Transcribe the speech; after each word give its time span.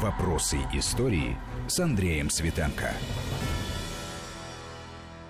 Вопросы 0.00 0.56
истории 0.72 1.36
с 1.68 1.78
Андреем 1.78 2.30
Светенко. 2.30 2.94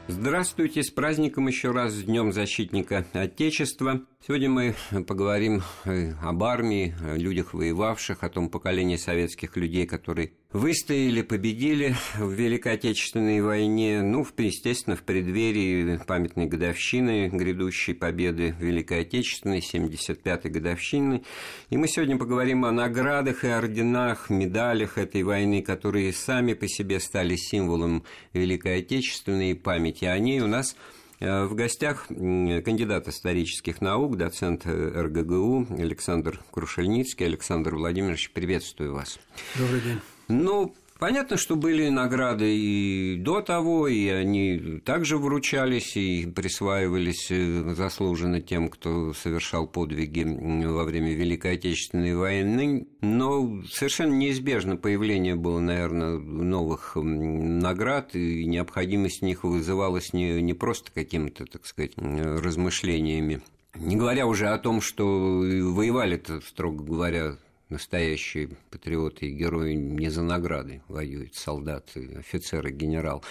Здравствуйте, 0.07 0.85
с 0.85 0.91
праздником 0.91 1.49
еще 1.49 1.73
раз, 1.73 1.95
с 1.95 2.05
Днем 2.05 2.33
Защитника 2.33 3.05
Отечества. 3.13 4.03
Сегодня 4.25 4.49
мы 4.49 4.77
поговорим 5.09 5.63
э, 5.85 6.13
об 6.23 6.45
армии, 6.45 6.95
о 7.03 7.17
людях 7.17 7.55
воевавших, 7.55 8.23
о 8.23 8.29
том 8.29 8.51
поколении 8.51 8.95
советских 8.95 9.57
людей, 9.57 9.85
которые 9.85 10.31
выстояли, 10.53 11.23
победили 11.23 11.97
в 12.17 12.31
Великой 12.31 12.75
Отечественной 12.75 13.41
войне, 13.41 14.01
ну, 14.01 14.25
естественно, 14.39 14.95
в 14.95 15.03
преддверии 15.03 15.99
памятной 16.07 16.47
годовщины 16.47 17.31
грядущей 17.31 17.95
победы 17.95 18.55
Великой 18.61 19.01
Отечественной, 19.01 19.59
75-й 19.59 20.51
годовщины. 20.51 21.25
И 21.71 21.77
мы 21.77 21.89
сегодня 21.89 22.17
поговорим 22.17 22.65
о 22.65 22.71
наградах 22.71 23.43
и 23.43 23.49
орденах, 23.49 24.31
медалях 24.31 24.99
этой 24.99 25.25
войны, 25.25 25.63
которые 25.63 26.13
сами 26.13 26.55
по 26.55 26.69
себе 26.69 27.01
стали 27.01 27.35
символом 27.35 28.05
Великой 28.35 28.79
Отечественной 28.79 29.51
и 29.51 29.55
памяти 29.55 30.05
о 30.05 30.17
ней 30.21 30.39
у 30.39 30.47
нас– 30.47 30.77
в 31.23 31.55
гостях 31.55 32.09
кандидат 32.09 33.07
исторических 33.07 33.81
наук, 33.81 34.17
доцент 34.17 34.67
РГГУ 34.67 35.69
Александр 35.79 36.41
Крушельницкий. 36.51 37.27
Александр 37.27 37.77
Владимирович, 37.77 38.33
приветствую 38.33 38.95
вас. 38.95 39.21
Добрый 39.57 39.81
день. 39.83 40.01
Ну, 40.27 40.75
Понятно, 41.03 41.37
что 41.37 41.57
были 41.57 41.89
награды 41.89 42.57
и 42.57 43.17
до 43.17 43.41
того, 43.41 43.89
и 43.89 44.07
они 44.07 44.81
также 44.85 45.19
вручались 45.19 45.97
и 45.97 46.27
присваивались 46.27 47.27
э, 47.29 47.75
заслуженно 47.75 48.41
тем, 48.41 48.69
кто 48.69 49.13
совершал 49.13 49.67
подвиги 49.67 50.23
во 50.65 50.85
время 50.85 51.13
Великой 51.13 51.55
Отечественной 51.55 52.15
войны. 52.15 52.87
Но 53.01 53.65
совершенно 53.69 54.15
неизбежно 54.15 54.77
появление 54.77 55.35
было, 55.35 55.59
наверное, 55.59 56.19
новых 56.19 56.93
наград, 56.95 58.15
и 58.15 58.45
необходимость 58.45 59.23
в 59.23 59.25
них 59.25 59.43
вызывалась 59.43 60.13
не, 60.13 60.41
не 60.41 60.55
просто 60.55 60.93
какими-то, 60.93 61.47
так 61.47 61.67
сказать, 61.67 61.95
размышлениями. 61.97 63.43
Не 63.75 63.97
говоря 63.97 64.29
уже 64.29 64.51
о 64.51 64.59
том, 64.59 64.81
что 64.81 65.05
воевали-то, 65.05 66.43
строго 66.43 66.85
говоря, 66.85 67.39
настоящие 67.73 68.51
патриоты 68.71 69.27
и 69.27 69.33
герои 69.35 69.75
не 69.75 70.09
за 70.11 70.23
награды 70.23 70.83
воюют, 70.89 71.35
солдаты, 71.35 72.17
офицеры, 72.19 72.71
генерал. 72.71 73.25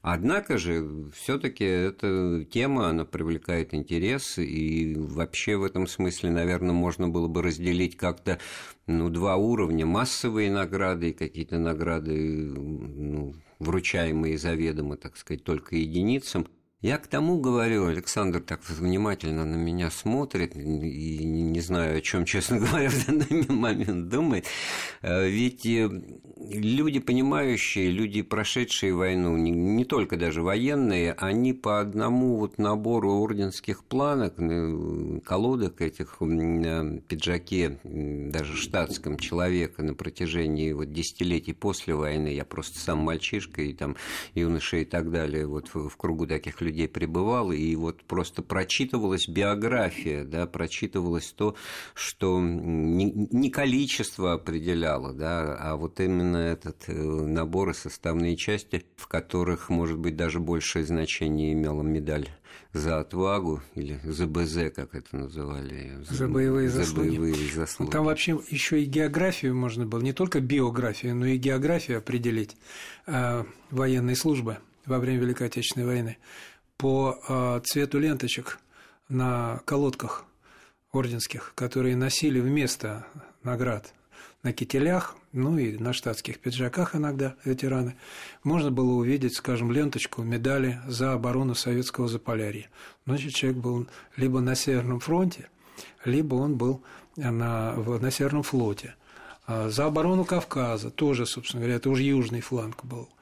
Однако 0.00 0.58
же, 0.58 1.10
все-таки 1.14 1.64
эта 1.64 2.44
тема, 2.50 2.88
она 2.88 3.04
привлекает 3.04 3.72
интерес, 3.72 4.38
и 4.38 4.96
вообще 4.96 5.56
в 5.56 5.62
этом 5.62 5.86
смысле, 5.86 6.30
наверное, 6.30 6.72
можно 6.72 7.08
было 7.08 7.28
бы 7.28 7.42
разделить 7.42 7.96
как-то 7.96 8.40
ну, 8.88 9.10
два 9.10 9.36
уровня. 9.36 9.86
Массовые 9.86 10.50
награды 10.50 11.10
и 11.10 11.12
какие-то 11.12 11.58
награды, 11.58 12.14
ну, 12.16 13.34
вручаемые 13.60 14.38
заведомо, 14.38 14.96
так 14.96 15.16
сказать, 15.16 15.44
только 15.44 15.76
единицам– 15.76 16.48
я 16.82 16.98
к 16.98 17.06
тому 17.06 17.38
говорю, 17.38 17.86
Александр 17.86 18.40
так 18.40 18.60
внимательно 18.68 19.44
на 19.44 19.54
меня 19.54 19.88
смотрит, 19.88 20.56
и 20.56 21.24
не 21.24 21.60
знаю, 21.60 21.98
о 21.98 22.00
чем, 22.00 22.24
честно 22.24 22.58
говоря, 22.60 22.90
в 22.90 23.06
данный 23.06 23.46
момент 23.48 24.08
думает. 24.08 24.46
Э, 25.00 25.28
ведь 25.28 25.64
э, 25.64 25.88
люди, 26.50 26.98
понимающие, 26.98 27.88
люди, 27.88 28.22
прошедшие 28.22 28.94
войну, 28.94 29.36
не, 29.36 29.84
только 29.84 30.16
даже 30.16 30.42
военные, 30.42 31.12
они 31.12 31.52
по 31.52 31.78
одному 31.78 32.36
вот 32.36 32.58
набору 32.58 33.12
орденских 33.12 33.84
планок, 33.84 34.34
э, 34.38 35.20
колодок 35.24 35.80
этих 35.80 36.18
пиджаке, 36.18 37.78
даже 37.84 38.56
штатском 38.56 39.18
человека 39.18 39.84
на 39.84 39.94
протяжении 39.94 40.72
вот 40.72 40.92
десятилетий 40.92 41.52
после 41.52 41.94
войны, 41.94 42.34
я 42.34 42.44
просто 42.44 42.80
сам 42.80 42.98
мальчишка 42.98 43.62
и 43.62 43.72
там 43.72 43.94
юноша 44.34 44.78
и 44.78 44.84
так 44.84 45.12
далее, 45.12 45.46
вот 45.46 45.68
в, 45.72 45.88
в 45.88 45.96
кругу 45.96 46.26
таких 46.26 46.60
людей 46.60 46.71
людей 46.72 46.88
пребывал, 46.88 47.52
и 47.52 47.76
вот 47.76 48.02
просто 48.02 48.42
прочитывалась 48.42 49.28
биография, 49.28 50.24
да, 50.24 50.46
прочитывалось 50.46 51.32
то, 51.32 51.54
что 51.94 52.40
не, 52.40 53.50
количество 53.50 54.32
определяло, 54.32 55.12
да, 55.12 55.56
а 55.60 55.76
вот 55.76 56.00
именно 56.00 56.38
этот 56.38 56.84
э, 56.88 56.92
набор 56.92 57.70
и 57.70 57.74
составные 57.74 58.36
части, 58.36 58.84
в 58.96 59.06
которых, 59.06 59.68
может 59.68 59.98
быть, 59.98 60.16
даже 60.16 60.40
большее 60.40 60.84
значение 60.84 61.52
имела 61.52 61.82
медаль 61.82 62.28
за 62.72 63.00
отвагу 63.00 63.60
или 63.74 64.00
за 64.04 64.26
БЗ, 64.26 64.72
как 64.74 64.94
это 64.94 65.16
называли. 65.16 65.98
За, 66.08 66.14
за 66.14 66.28
боевые 66.28 66.68
за 66.68 66.78
заслуги. 66.78 67.08
Боевые 67.08 67.52
заслуги. 67.54 67.90
Там 67.90 68.04
вообще 68.04 68.40
еще 68.48 68.82
и 68.82 68.86
географию 68.86 69.54
можно 69.54 69.86
было, 69.86 70.00
не 70.00 70.12
только 70.12 70.40
биографию, 70.40 71.14
но 71.14 71.26
и 71.26 71.36
географию 71.36 71.98
определить 71.98 72.56
э, 73.06 73.44
военной 73.70 74.16
службы 74.16 74.58
во 74.86 74.98
время 74.98 75.20
Великой 75.20 75.48
Отечественной 75.48 75.86
войны 75.86 76.16
по 76.76 77.18
а, 77.28 77.60
цвету 77.60 77.98
ленточек 77.98 78.58
на 79.08 79.60
колодках 79.64 80.24
орденских, 80.92 81.52
которые 81.54 81.96
носили 81.96 82.40
вместо 82.40 83.06
наград 83.42 83.94
на 84.42 84.52
кителях, 84.52 85.16
ну 85.32 85.56
и 85.56 85.78
на 85.78 85.92
штатских 85.92 86.40
пиджаках 86.40 86.96
иногда 86.96 87.36
ветераны, 87.44 87.96
можно 88.42 88.70
было 88.70 88.92
увидеть, 88.92 89.36
скажем, 89.36 89.70
ленточку 89.70 90.22
медали 90.22 90.80
за 90.86 91.12
оборону 91.12 91.54
советского 91.54 92.08
Заполярья. 92.08 92.68
Значит, 93.06 93.34
человек 93.34 93.60
был 93.60 93.86
либо 94.16 94.40
на 94.40 94.54
Северном 94.54 95.00
фронте, 95.00 95.48
либо 96.04 96.34
он 96.34 96.56
был 96.56 96.82
на, 97.16 97.74
на 97.74 98.10
Северном 98.10 98.42
флоте. 98.42 98.96
А 99.46 99.70
за 99.70 99.86
оборону 99.86 100.24
Кавказа 100.24 100.90
тоже, 100.90 101.26
собственно 101.26 101.60
говоря, 101.60 101.76
это 101.76 101.90
уже 101.90 102.02
южный 102.02 102.40
фланг 102.40 102.84
был– 102.84 103.08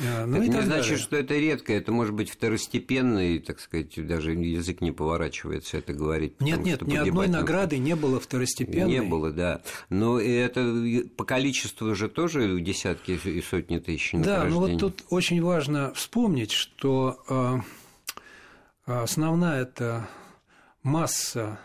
а, 0.00 0.26
ну, 0.26 0.36
это 0.36 0.46
не 0.46 0.62
значит, 0.62 0.68
далее. 0.68 0.96
что 0.98 1.16
это 1.16 1.34
редко, 1.34 1.72
это 1.72 1.90
может 1.92 2.14
быть 2.14 2.30
второстепенный, 2.30 3.38
так 3.40 3.60
сказать, 3.60 4.06
даже 4.06 4.32
язык 4.32 4.80
не 4.80 4.92
поворачивается 4.92 5.78
это 5.78 5.92
говорить. 5.92 6.40
Нет, 6.40 6.60
нет, 6.60 6.82
ни 6.82 6.96
одной 6.96 7.28
награды 7.28 7.78
не 7.78 7.96
было 7.96 8.20
второстепенной. 8.20 8.88
Не 8.88 9.02
было, 9.02 9.32
да. 9.32 9.62
Но 9.88 10.20
это 10.20 11.08
по 11.16 11.24
количеству 11.24 11.94
же 11.94 12.08
тоже 12.08 12.60
десятки 12.60 13.12
и 13.12 13.42
сотни 13.42 13.78
тысяч 13.78 14.12
Да, 14.12 14.44
но 14.44 14.60
вот 14.60 14.78
тут 14.78 15.04
очень 15.10 15.42
важно 15.42 15.92
вспомнить, 15.94 16.52
что 16.52 17.22
а, 17.28 19.02
основная 19.02 19.62
это 19.62 20.08
масса 20.82 21.58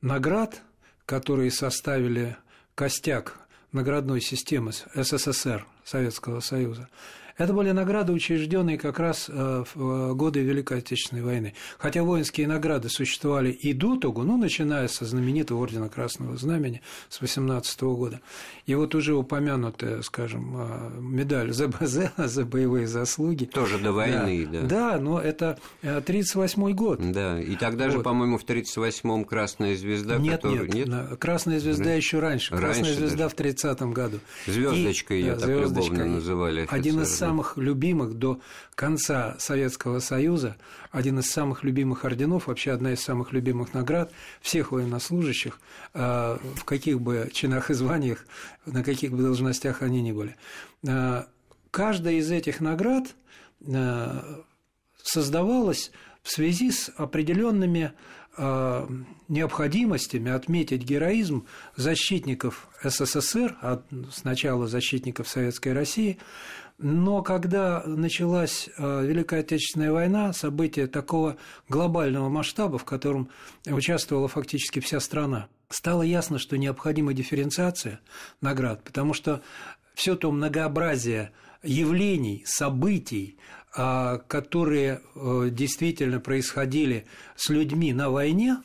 наград, 0.00 0.62
которые 1.06 1.50
составили 1.50 2.36
костяк 2.74 3.38
наградной 3.72 4.20
системы 4.20 4.72
СССР, 4.72 5.66
Советского 5.84 6.40
Союза, 6.40 6.88
это 7.36 7.52
были 7.52 7.72
награды, 7.72 8.12
учрежденные 8.12 8.78
как 8.78 8.98
раз 8.98 9.28
э, 9.28 9.64
в 9.74 10.10
э, 10.10 10.14
годы 10.14 10.40
Великой 10.40 10.78
Отечественной 10.78 11.22
войны. 11.22 11.54
Хотя 11.78 12.02
воинские 12.02 12.46
награды 12.46 12.88
существовали 12.88 13.50
и 13.50 13.72
до 13.72 13.96
того, 13.96 14.22
ну, 14.22 14.36
начиная 14.36 14.86
со 14.86 15.04
знаменитого 15.04 15.60
Ордена 15.60 15.88
Красного 15.88 16.36
Знамени 16.36 16.82
с 17.08 17.20
18 17.20 17.82
года. 17.82 18.20
И 18.66 18.74
вот 18.74 18.94
уже 18.94 19.14
упомянутая, 19.14 20.02
скажем, 20.02 20.54
э, 20.56 20.90
медаль 21.00 21.52
ЗБЗ 21.52 22.10
за 22.16 22.44
боевые 22.44 22.86
заслуги. 22.86 23.46
Тоже 23.46 23.78
до 23.78 23.92
войны, 23.92 24.46
да. 24.50 24.60
Да, 24.60 24.68
да 24.68 25.00
но 25.00 25.20
это 25.20 25.58
1938 25.80 26.70
год. 26.72 27.12
Да, 27.12 27.40
и 27.40 27.56
тогда 27.56 27.86
вот. 27.86 27.92
же, 27.92 28.00
по-моему, 28.00 28.38
в 28.38 28.44
1938-м 28.44 29.24
Красная 29.24 29.76
Звезда, 29.76 30.18
нет, 30.18 30.42
которую... 30.42 30.72
нет, 30.72 30.86
нет, 30.86 31.18
Красная 31.18 31.58
Звезда 31.58 31.84
да. 31.84 31.94
еще 31.94 32.20
раньше. 32.20 32.54
Красная 32.56 32.84
раньше 32.84 32.94
Звезда 33.00 33.28
даже. 33.28 33.34
в 33.34 33.38
30-м 33.38 33.92
году. 33.92 34.20
Звездочкой 34.46 35.20
ее 35.20 35.34
так 35.34 35.48
любовно 35.48 36.04
называли. 36.04 36.60
Офицеры. 36.60 36.80
Один 36.80 37.00
из 37.00 37.23
самых 37.24 37.56
любимых 37.56 38.14
до 38.14 38.40
конца 38.74 39.36
Советского 39.38 40.00
Союза, 40.00 40.56
один 40.90 41.18
из 41.18 41.30
самых 41.30 41.64
любимых 41.64 42.04
орденов, 42.04 42.46
вообще 42.46 42.72
одна 42.72 42.92
из 42.92 43.00
самых 43.00 43.32
любимых 43.32 43.74
наград 43.74 44.12
всех 44.40 44.72
военнослужащих, 44.72 45.58
э, 45.94 46.38
в 46.56 46.64
каких 46.64 47.00
бы 47.00 47.30
чинах 47.32 47.70
и 47.70 47.74
званиях, 47.74 48.26
на 48.66 48.84
каких 48.84 49.12
бы 49.12 49.22
должностях 49.22 49.82
они 49.82 50.02
ни 50.02 50.12
были. 50.12 50.36
Э, 50.86 51.24
каждая 51.70 52.14
из 52.14 52.30
этих 52.30 52.60
наград 52.60 53.14
э, 53.66 54.42
создавалась 55.02 55.90
в 56.22 56.30
связи 56.30 56.70
с 56.70 56.90
определенными 56.96 57.92
необходимостями 59.28 60.32
отметить 60.32 60.82
героизм 60.82 61.46
защитников 61.76 62.66
СССР, 62.82 63.56
а 63.62 63.82
сначала 64.12 64.66
защитников 64.66 65.28
Советской 65.28 65.72
России, 65.72 66.18
но 66.84 67.22
когда 67.22 67.82
началась 67.86 68.68
э, 68.76 69.06
Великая 69.06 69.40
Отечественная 69.40 69.90
война, 69.90 70.34
событие 70.34 70.86
такого 70.86 71.38
глобального 71.66 72.28
масштаба, 72.28 72.76
в 72.76 72.84
котором 72.84 73.30
участвовала 73.66 74.28
фактически 74.28 74.80
вся 74.80 75.00
страна, 75.00 75.48
стало 75.70 76.02
ясно, 76.02 76.38
что 76.38 76.58
необходима 76.58 77.14
дифференциация 77.14 78.00
наград, 78.42 78.84
потому 78.84 79.14
что 79.14 79.40
все 79.94 80.14
то 80.14 80.30
многообразие 80.30 81.32
явлений, 81.62 82.42
событий, 82.46 83.38
э, 83.74 84.18
которые 84.28 85.00
э, 85.14 85.48
действительно 85.50 86.20
происходили 86.20 87.06
с 87.34 87.48
людьми 87.48 87.94
на 87.94 88.10
войне, 88.10 88.58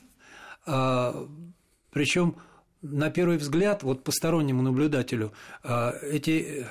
причем 1.92 2.36
на 2.81 3.10
первый 3.10 3.38
взгляд, 3.38 3.81
вот 3.81 4.04
постороннему 4.04 4.62
наблюдателю, 4.62 5.31
эти 5.63 6.68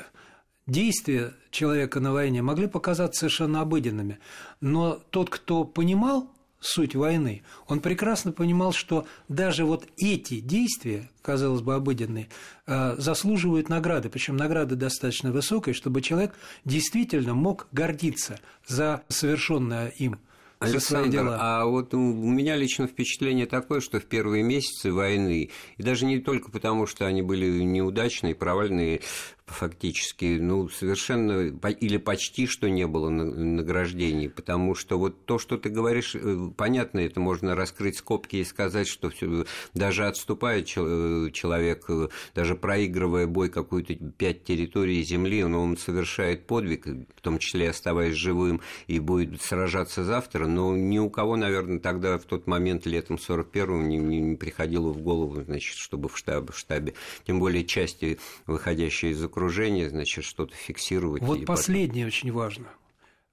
действия 0.69 1.33
человека 1.51 1.99
на 1.99 2.13
войне 2.13 2.43
могли 2.43 2.69
показаться 2.69 3.21
совершенно 3.21 3.63
обыденными. 3.63 4.19
Но 4.61 5.01
тот, 5.11 5.31
кто 5.31 5.65
понимал 5.65 6.31
суть 6.61 6.95
войны, 6.95 7.43
он 7.67 7.81
прекрасно 7.81 8.33
понимал, 8.33 8.73
что 8.73 9.07
даже 9.29 9.65
вот 9.65 9.87
эти 9.97 10.41
действия, 10.41 11.09
казалось 11.23 11.63
бы, 11.63 11.75
обыденные, 11.75 12.29
а, 12.67 12.97
заслуживают 12.99 13.69
награды, 13.69 14.09
причем 14.09 14.37
награды 14.37 14.77
достаточно 14.77 15.33
высокой, 15.33 15.73
чтобы 15.73 16.03
человек 16.03 16.35
действительно 16.65 17.35
мог 17.35 17.69
гордиться 17.73 18.41
за 18.67 19.03
совершенное 19.09 19.89
им 19.89 20.19
Александр, 20.61 21.37
а 21.39 21.65
вот 21.67 21.95
у 21.95 21.99
меня 21.99 22.57
лично 22.57 22.89
впечатление 22.89 23.47
такое, 23.47 23.81
что 23.81 24.01
в 24.01 24.07
первые 24.07 24.43
месяцы 24.43 24.93
войны, 24.93 25.51
и 25.77 25.83
даже 25.83 26.05
не 26.05 26.19
только 26.19 26.51
потому, 26.51 26.87
что 26.87 27.07
они 27.07 27.23
были 27.23 27.63
неудачные, 27.63 28.35
провальные, 28.35 29.03
фактически, 29.51 30.39
ну, 30.39 30.69
совершенно 30.69 31.49
или 31.69 31.97
почти 31.97 32.47
что 32.47 32.69
не 32.69 32.87
было 32.87 33.09
награждений, 33.09 34.29
потому 34.29 34.75
что 34.75 34.99
вот 34.99 35.25
то, 35.25 35.39
что 35.39 35.57
ты 35.59 35.69
говоришь, 35.69 36.15
э, 36.15 36.51
понятно, 36.57 37.01
это 37.01 37.21
можно 37.21 37.55
раскрыть 37.55 37.97
скобки 37.97 38.37
и 38.37 38.45
сказать, 38.45 38.89
что 38.89 39.11
все, 39.11 39.45
даже 39.75 40.07
отступает 40.07 40.69
э, 40.77 41.31
человек, 41.33 41.85
э, 41.89 42.09
даже 42.35 42.55
проигрывая 42.55 43.27
бой 43.27 43.49
какую-то 43.49 43.95
пять 43.95 44.45
территорий 44.45 45.03
земли, 45.03 45.45
но 45.45 45.63
он 45.63 45.77
совершает 45.77 46.47
подвиг, 46.47 46.87
в 46.87 47.21
том 47.21 47.39
числе 47.39 47.71
оставаясь 47.71 48.15
живым, 48.15 48.61
и 48.87 48.99
будет 48.99 49.41
сражаться 49.43 50.05
завтра, 50.05 50.47
но 50.47 50.77
ни 50.77 50.99
у 50.99 51.11
кого, 51.11 51.37
наверное, 51.37 51.79
тогда 51.79 52.19
в 52.19 52.25
тот 52.25 52.47
момент 52.47 52.87
летом 52.87 53.17
41-го 53.17 53.83
не, 53.83 53.99
не, 53.99 54.37
приходило 54.37 54.91
в 54.91 55.01
голову, 55.01 55.43
значит, 55.43 55.77
чтобы 55.77 56.09
в 56.09 56.17
штабе, 56.17 56.53
в 56.53 56.59
штабе, 56.59 56.95
тем 57.27 57.41
более 57.41 57.65
части, 57.65 58.19
выходящие 58.47 59.13
из 59.13 59.23
окружения, 59.39 59.89
значит, 59.89 60.25
что-то 60.25 60.55
фиксировать. 60.55 61.23
Вот 61.23 61.45
последнее 61.47 62.07
потом... 62.07 62.19
очень 62.19 62.33
важно. 62.33 62.67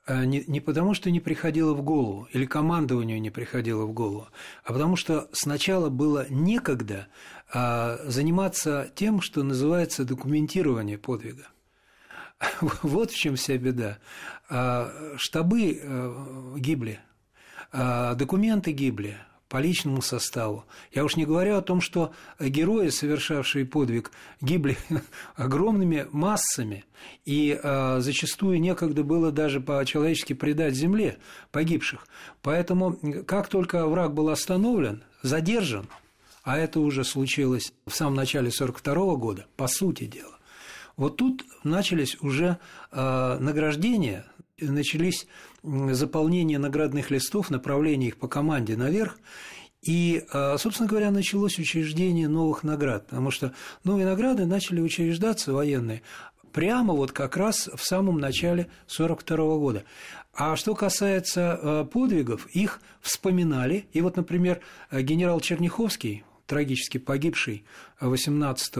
А 0.06 0.24
не, 0.24 0.44
не 0.46 0.62
потому, 0.62 0.94
что 0.94 1.10
не 1.10 1.19
приходило 1.19 1.74
в 1.74 1.81
голову, 1.81 2.28
или 2.31 2.46
командованию 2.46 3.19
не 3.19 3.31
приходило 3.31 3.86
в 3.86 3.92
голову, 3.92 4.28
а 4.63 4.72
потому 4.72 4.96
что 4.96 5.28
сначала 5.31 5.90
было 5.90 6.28
некогда 6.30 7.07
а, 7.52 7.98
заниматься 8.06 8.92
тем, 8.94 9.19
что 9.19 9.42
называется 9.42 10.06
документирование 10.06 11.00
подвига. 11.00 11.48
Вот 12.84 13.12
в 13.12 13.18
чем 13.18 13.36
вся 13.36 13.58
беда. 13.58 13.98
А, 14.48 14.92
штабы 15.18 15.80
э, 15.81 16.54
гибли, 16.58 17.00
а, 17.72 18.13
документы 18.13 18.74
гибли, 18.74 19.18
по 19.50 19.57
личному 19.57 20.01
составу. 20.01 20.65
Я 20.92 21.03
уж 21.03 21.15
не 21.15 21.25
говорю 21.25 21.56
о 21.56 21.62
том, 21.62 21.81
что 21.81 22.13
герои, 22.39 22.89
совершавшие 22.89 23.65
подвиг, 23.65 24.12
гибли 24.42 24.77
огромными 25.36 26.07
массами, 26.12 26.86
и 27.25 27.59
э, 27.62 28.00
зачастую 28.00 28.59
некогда 28.59 29.03
было 29.03 29.31
даже 29.31 29.62
по-человечески 29.62 30.33
предать 30.33 30.74
земле 30.74 31.18
погибших. 31.51 32.07
Поэтому, 32.42 32.97
как 33.25 33.47
только 33.47 33.86
враг 33.88 34.13
был 34.13 34.30
остановлен, 34.30 35.03
задержан, 35.21 35.88
а 36.44 36.57
это 36.57 36.80
уже 36.80 37.03
случилось 37.03 37.74
в 37.86 37.95
самом 37.95 38.15
начале 38.15 38.50
1942 38.50 39.15
года, 39.15 39.45
по 39.56 39.68
сути 39.68 40.06
дела, 40.06 40.38
вот 40.98 41.18
тут 41.18 41.44
начались 41.63 42.18
уже 42.21 42.57
э, 42.91 43.38
награждения 43.39 44.25
начались 44.59 45.27
заполнение 45.91 46.59
наградных 46.59 47.12
листов, 47.12 47.50
направление 47.50 48.09
их 48.09 48.17
по 48.17 48.27
команде 48.27 48.75
наверх, 48.75 49.17
и, 49.85 50.25
а, 50.31 50.57
собственно 50.57 50.89
говоря, 50.89 51.12
началось 51.12 51.59
учреждение 51.59 52.27
новых 52.27 52.63
наград, 52.63 53.07
потому 53.07 53.29
что 53.29 53.53
новые 53.83 54.07
награды 54.07 54.45
начали 54.45 54.81
учреждаться 54.81 55.53
военные 55.53 56.01
прямо 56.51 56.94
вот 56.94 57.12
как 57.12 57.38
раз 57.38 57.69
в 57.73 57.83
самом 57.83 58.17
начале 58.17 58.63
1942 58.88 59.57
года. 59.57 59.83
А 60.33 60.56
что 60.56 60.73
касается 60.73 61.53
а, 61.53 61.85
подвигов, 61.85 62.47
их 62.47 62.81
вспоминали. 63.01 63.85
И 63.94 64.01
вот, 64.01 64.17
например, 64.17 64.59
генерал 64.91 65.39
Черняховский, 65.39 66.23
трагически 66.47 66.97
погибший 66.97 67.65
18 68.00 68.73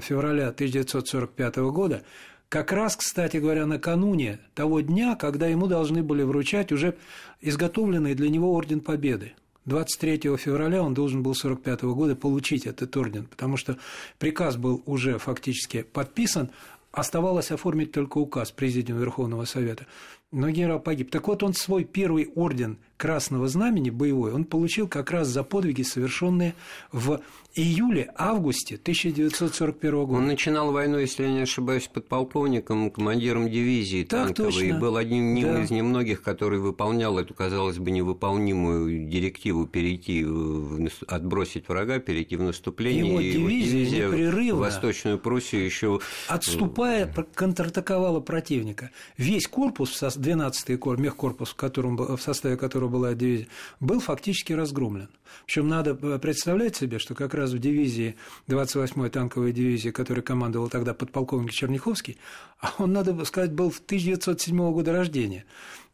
февраля 0.00 0.48
1945 0.48 1.56
года, 1.56 2.02
как 2.50 2.72
раз, 2.72 2.96
кстати 2.96 3.36
говоря, 3.36 3.64
накануне 3.64 4.40
того 4.54 4.80
дня, 4.80 5.14
когда 5.14 5.46
ему 5.46 5.68
должны 5.68 6.02
были 6.02 6.24
вручать 6.24 6.72
уже 6.72 6.96
изготовленный 7.40 8.14
для 8.14 8.28
него 8.28 8.52
Орден 8.52 8.80
Победы. 8.80 9.34
23 9.66 10.36
февраля 10.36 10.82
он 10.82 10.92
должен 10.92 11.22
был 11.22 11.30
1945 11.30 11.82
года 11.94 12.16
получить 12.16 12.66
этот 12.66 12.96
орден, 12.96 13.26
потому 13.26 13.56
что 13.56 13.78
приказ 14.18 14.56
был 14.56 14.82
уже 14.84 15.18
фактически 15.18 15.82
подписан, 15.82 16.50
оставалось 16.90 17.52
оформить 17.52 17.92
только 17.92 18.18
указ 18.18 18.50
Президиума 18.50 19.00
Верховного 19.00 19.44
Совета. 19.44 19.86
Но 20.32 20.50
генерал 20.50 20.80
погиб. 20.80 21.10
Так 21.10 21.28
вот, 21.28 21.44
он 21.44 21.54
свой 21.54 21.84
первый 21.84 22.32
орден 22.34 22.78
Красного 22.96 23.48
Знамени 23.48 23.90
боевой 23.90 24.32
он 24.32 24.44
получил 24.44 24.88
как 24.88 25.10
раз 25.10 25.28
за 25.28 25.44
подвиги, 25.44 25.82
совершенные 25.82 26.54
в 26.90 27.20
июле-августе 27.54 28.76
1941 28.76 30.06
года. 30.06 30.18
Он 30.18 30.26
начинал 30.26 30.72
войну, 30.72 30.98
если 30.98 31.24
я 31.24 31.30
не 31.30 31.40
ошибаюсь, 31.40 31.88
подполковником, 31.88 32.90
командиром 32.90 33.50
дивизии 33.50 34.04
так 34.04 34.28
танковой, 34.28 34.52
точно. 34.52 34.64
и 34.64 34.72
был 34.72 34.96
одним 34.96 35.40
да. 35.42 35.62
из 35.62 35.70
немногих, 35.70 36.22
который 36.22 36.60
выполнял 36.60 37.18
эту, 37.18 37.34
казалось 37.34 37.78
бы, 37.78 37.90
невыполнимую 37.90 39.08
директиву 39.08 39.66
перейти, 39.66 40.24
отбросить 41.06 41.68
врага, 41.68 41.98
перейти 41.98 42.36
в 42.36 42.42
наступление. 42.42 43.08
Его 43.08 43.20
и 43.20 43.32
дивизия, 43.32 43.72
дивизия 43.72 44.08
непрерывно, 44.08 44.54
в 44.54 44.58
Восточную 44.60 45.18
Пруссию 45.18 45.64
еще 45.64 46.00
отступая, 46.28 47.12
контратаковала 47.34 48.20
противника. 48.20 48.90
Весь 49.16 49.46
корпус, 49.46 50.00
12-й 50.02 50.76
корпус, 50.76 51.02
мехкорпус, 51.02 51.50
в, 51.50 51.54
котором, 51.54 51.96
в 51.96 52.20
составе 52.20 52.56
которого 52.56 52.88
была 52.88 53.14
дивизия, 53.14 53.48
был 53.80 54.00
фактически 54.00 54.52
разгромлен. 54.52 55.08
Причем 55.46 55.68
надо 55.68 55.98
э, 56.00 56.18
представлять 56.18 56.76
себе, 56.76 56.98
что 56.98 57.14
как 57.14 57.34
раз 57.34 57.39
в 57.48 57.58
дивизии, 57.58 58.16
28-й 58.48 59.08
танковой 59.08 59.52
дивизии, 59.52 59.90
которой 59.90 60.20
командовал 60.20 60.68
тогда 60.68 60.92
подполковник 60.92 61.52
Черняховский, 61.52 62.18
а 62.60 62.74
он, 62.78 62.92
надо 62.92 63.24
сказать, 63.24 63.52
был 63.52 63.70
в 63.70 63.78
1907 63.78 64.72
года 64.72 64.92
рождения. 64.92 65.44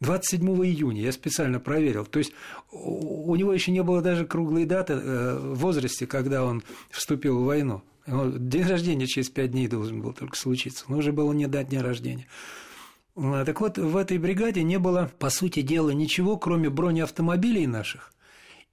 27 0.00 0.46
июня, 0.64 1.02
я 1.02 1.12
специально 1.12 1.60
проверил. 1.60 2.04
То 2.04 2.19
есть 2.19 2.32
у 2.72 3.34
него 3.37 3.52
еще 3.52 3.70
не 3.70 3.82
было 3.82 4.02
даже 4.02 4.26
круглой 4.26 4.64
даты 4.64 4.94
э, 4.94 5.38
в 5.38 5.54
возрасте, 5.54 6.06
когда 6.06 6.44
он 6.44 6.62
вступил 6.90 7.38
в 7.38 7.44
войну. 7.44 7.82
День 8.06 8.66
рождения 8.66 9.06
через 9.06 9.31
пять 9.31 9.52
дней 9.52 9.69
должен 9.69 10.00
был 10.00 10.12
только 10.12 10.37
случиться, 10.37 10.85
но 10.88 10.99
уже 10.99 11.12
было 11.12 11.32
не 11.32 11.47
до 11.47 11.64
дня 11.64 11.82
рождения. 11.82 12.26
А, 13.16 13.44
так 13.44 13.61
вот, 13.61 13.78
в 13.78 13.97
этой 13.97 14.18
бригаде 14.18 14.62
не 14.62 14.78
было, 14.78 15.11
по 15.18 15.30
сути 15.30 15.62
дела, 15.62 15.90
ничего, 15.90 16.37
кроме 16.37 16.68
бронеавтомобилей 16.68 17.66
наших 17.66 18.12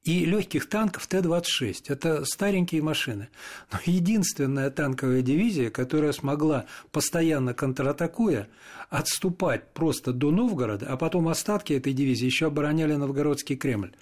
и 0.04 0.26
легких 0.26 0.68
танков 0.68 1.08
Т-26. 1.08 1.86
Это 1.88 2.26
старенькие 2.26 2.82
машины. 2.82 3.30
Но 3.72 3.80
единственная 3.86 4.70
танковая 4.70 5.22
дивизия, 5.22 5.70
которая 5.70 6.12
смогла, 6.12 6.66
постоянно 6.92 7.54
контратакуя, 7.54 8.48
отступать 8.90 9.74
просто 9.74 10.12
до 10.12 10.32
Новгорода, 10.32 10.88
а 10.88 10.98
потом 10.98 11.28
остатки 11.30 11.74
этой 11.74 11.94
дивизии 11.94 12.26
еще 12.26 12.48
обороняли 12.48 12.96
Новгородский 12.96 13.56
Кремль 13.56 13.94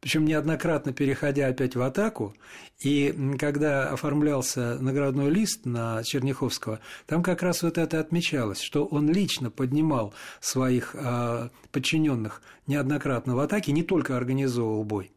причем 0.00 0.24
неоднократно 0.24 0.92
переходя 0.92 1.48
опять 1.48 1.74
в 1.74 1.82
атаку. 1.82 2.34
И 2.80 3.34
когда 3.38 3.88
оформлялся 3.88 4.78
наградной 4.78 5.30
лист 5.30 5.64
на 5.64 6.02
Черняховского, 6.04 6.80
там 7.06 7.22
как 7.22 7.42
раз 7.42 7.62
вот 7.62 7.78
это 7.78 7.98
отмечалось, 7.98 8.60
что 8.60 8.84
он 8.84 9.10
лично 9.10 9.50
поднимал 9.50 10.14
своих 10.40 10.94
а, 10.94 11.50
подчиненных 11.72 12.42
неоднократно 12.66 13.34
в 13.34 13.40
атаке, 13.40 13.72
не 13.72 13.82
только 13.82 14.16
организовывал 14.16 14.84
бой. 14.84 15.10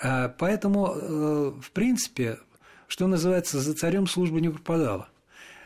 А, 0.00 0.28
поэтому, 0.28 0.94
э, 0.94 1.52
в 1.60 1.70
принципе, 1.72 2.38
что 2.86 3.06
называется, 3.06 3.60
за 3.60 3.74
царем 3.74 4.06
служба 4.06 4.40
не 4.40 4.48
пропадала. 4.48 5.08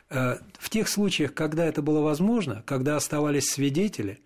Э, 0.09 0.39
в 0.59 0.71
тех 0.71 0.89
случаях, 0.89 1.35
когда 1.35 1.67
это 1.67 1.83
было 1.83 2.01
возможно, 2.01 2.63
когда 2.67 2.97
оставались 2.97 3.51
свидетели, 3.51 4.21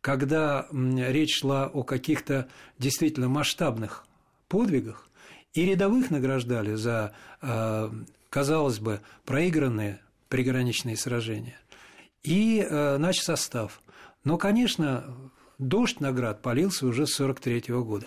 когда 0.00 0.66
речь 0.72 1.40
шла 1.40 1.66
о 1.66 1.82
каких-то 1.82 2.48
действительно 2.78 3.28
масштабных 3.28 4.06
подвигах, 4.48 5.06
и 5.52 5.66
рядовых 5.66 6.10
награждали 6.10 6.74
за, 6.74 7.12
э, 7.42 7.90
казалось 8.30 8.78
бы, 8.78 9.00
проигранные 9.26 10.00
приграничные 10.28 10.96
сражения, 10.96 11.58
и 12.22 12.64
нач 12.70 13.20
состав. 13.20 13.82
Но, 14.22 14.38
конечно, 14.38 15.32
дождь 15.60 16.00
наград 16.00 16.42
полился 16.42 16.86
уже 16.86 17.06
с 17.06 17.14
43 17.14 17.70
-го 17.70 17.84
года. 17.84 18.06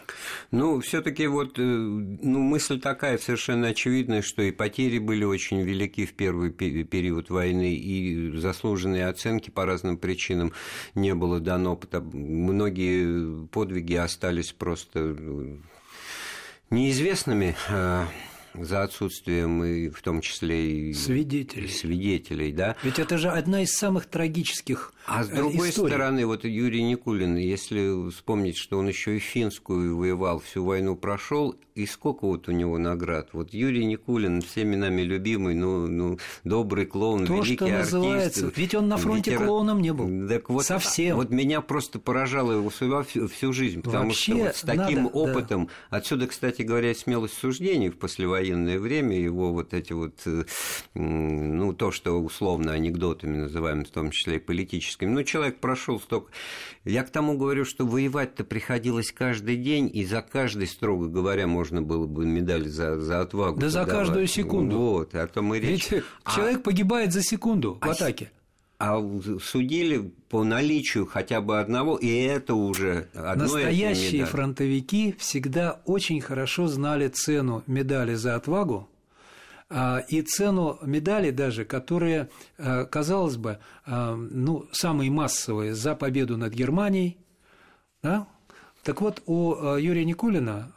Ну, 0.51 0.79
все 0.81 1.01
таки 1.01 1.27
вот 1.27 1.60
э, 1.60 1.62
ну, 1.62 2.39
мысль 2.39 2.79
такая 2.79 3.17
совершенно 3.17 3.67
очевидная, 3.67 4.22
что 4.22 4.41
и 4.41 4.51
потери 4.51 4.98
были 4.98 5.24
очень 5.24 5.62
велики 5.62 6.05
в 6.05 6.13
первый 6.13 6.51
период 6.51 7.29
войны, 7.29 7.75
и 7.75 8.38
заслуженные 8.38 9.07
оценки 9.07 9.50
по 9.50 9.65
разным 9.65 9.98
причинам 9.98 10.51
не 10.95 11.13
было 11.13 11.39
дано. 11.39 11.79
Многие 12.13 13.48
подвиги 13.48 13.95
остались 13.95 14.51
просто 14.51 15.00
ну, 15.00 15.60
неизвестными. 16.69 17.55
А, 17.69 18.07
за 18.55 18.83
отсутствием 18.83 19.63
и 19.63 19.89
в 19.89 20.01
том 20.01 20.22
числе 20.22 20.89
и 20.89 20.93
свидетелей. 20.93 21.67
свидетелей, 21.67 22.51
да. 22.51 22.75
Ведь 22.83 23.00
это 23.00 23.17
же 23.17 23.29
одна 23.29 23.63
из 23.63 23.74
самых 23.74 24.05
трагических 24.05 24.93
А 25.05 25.24
с 25.24 25.27
другой 25.27 25.69
историй. 25.69 25.89
стороны, 25.89 26.25
вот 26.25 26.45
Юрий 26.45 26.83
Никулин, 26.83 27.36
если 27.36 28.10
вспомнить, 28.10 28.57
что 28.57 28.77
он 28.77 28.88
еще 28.88 29.17
и 29.17 29.19
финскую 29.19 29.98
воевал, 29.98 30.39
всю 30.39 30.63
войну 30.63 30.95
прошел, 30.95 31.55
и 31.75 31.86
сколько 31.86 32.25
вот 32.25 32.48
у 32.48 32.51
него 32.51 32.77
наград. 32.77 33.29
Вот 33.33 33.53
Юрий 33.53 33.86
Никулин, 33.86 34.41
всеми 34.41 34.75
нами 34.75 35.01
любимый, 35.01 35.55
ну, 35.55 35.88
ну 35.88 36.19
добрый 36.43 36.86
клоун, 36.86 37.25
То, 37.25 37.36
великий 37.36 37.55
что 37.55 37.65
артист. 37.65 37.93
называется. 37.93 38.51
Ведь 38.55 38.75
он 38.75 38.88
на 38.88 38.98
фронте 38.98 39.31
ветеран. 39.31 39.48
клоуном 39.48 39.81
не 39.81 39.91
был. 39.91 40.27
Так 40.29 40.50
вот, 40.50 40.65
Совсем. 40.65 41.17
Вот 41.17 41.31
меня 41.31 41.62
просто 41.62 42.00
поражала 42.00 42.53
его 42.53 42.69
судьба 42.69 43.03
всю, 43.03 43.27
всю 43.27 43.51
жизнь, 43.51 43.81
потому 43.81 44.05
Вообще 44.05 44.33
что 44.33 44.43
вот 44.43 44.55
с 44.55 44.62
таким 44.62 45.03
надо, 45.03 45.15
опытом, 45.17 45.69
отсюда, 45.89 46.27
кстати 46.27 46.62
говоря, 46.62 46.93
смелость 46.93 47.38
суждений 47.38 47.89
в 47.89 47.98
послевоенное 47.98 48.79
время, 48.79 49.19
его 49.19 49.51
вот 49.51 49.74
эти 49.74 49.93
вот, 49.93 50.22
э, 50.25 50.45
ну, 50.93 51.74
то, 51.74 51.91
что 51.91 52.22
условно 52.22 52.72
анекдотами 52.72 53.38
называем, 53.38 53.83
в 53.83 53.89
том 53.89 54.12
числе 54.12 54.36
и 54.38 54.39
политическими. 54.39 54.92
Ну, 55.01 55.23
человек 55.23 55.59
прошел 55.59 56.00
столько... 56.00 56.31
Я 56.85 57.03
к 57.03 57.09
тому 57.09 57.38
говорю, 57.38 57.65
что 57.65 57.85
воевать-то 57.85 58.43
приходилось 58.43 59.12
каждый 59.12 59.55
день, 59.57 59.89
и 59.93 60.05
за 60.05 60.21
каждый, 60.21 60.67
строго 60.67 61.07
говоря, 61.07 61.47
можно 61.47 61.81
было 61.81 62.05
бы 62.07 62.25
медаль 62.25 62.67
за, 62.67 63.00
за 63.00 63.21
отвагу 63.21 63.59
Да 63.59 63.69
за 63.69 63.81
подавать. 63.81 64.07
каждую 64.07 64.27
секунду. 64.27 64.77
Вот, 64.77 65.15
а 65.15 65.27
то 65.27 65.41
мы 65.41 65.59
речь... 65.59 65.88
Ведь 65.91 66.03
А- 66.23 66.35
человек 66.35 66.63
погибает 66.63 67.13
за 67.13 67.21
секунду 67.23 67.77
в 67.81 67.85
А 67.88 67.91
атаке. 67.91 68.31
а 68.79 69.00
судили 69.41 70.12
по 70.29 70.43
наличию 70.43 71.05
хотя 71.05 71.41
бы 71.41 71.59
одного, 71.59 71.95
и 71.97 72.07
это 72.09 72.55
уже 72.55 73.07
одно 73.13 73.43
Настоящие 73.45 74.25
фронтовики 74.25 75.15
всегда 75.17 75.79
очень 75.85 76.19
хорошо 76.21 76.67
знали 76.67 77.07
цену 77.07 77.63
медали 77.67 78.15
за 78.15 78.35
отвагу 78.35 78.89
и 79.70 80.22
цену 80.22 80.77
медали 80.84 81.32
даже, 81.32 81.65
которые, 81.65 82.29
а, 82.58 82.86
казалось 82.86 83.38
бы, 83.38 83.60
а, 83.86 84.15
ну, 84.15 84.67
самые 84.72 85.10
массовые 85.10 85.74
за 85.74 85.96
победу 85.96 86.38
над 86.38 86.53
Германией. 86.53 87.17
Да? 88.03 88.27
Так 88.84 89.01
вот, 89.01 89.24
у 89.25 89.55
а, 89.55 89.77
Юрия 89.79 90.05
Никулина 90.05 90.72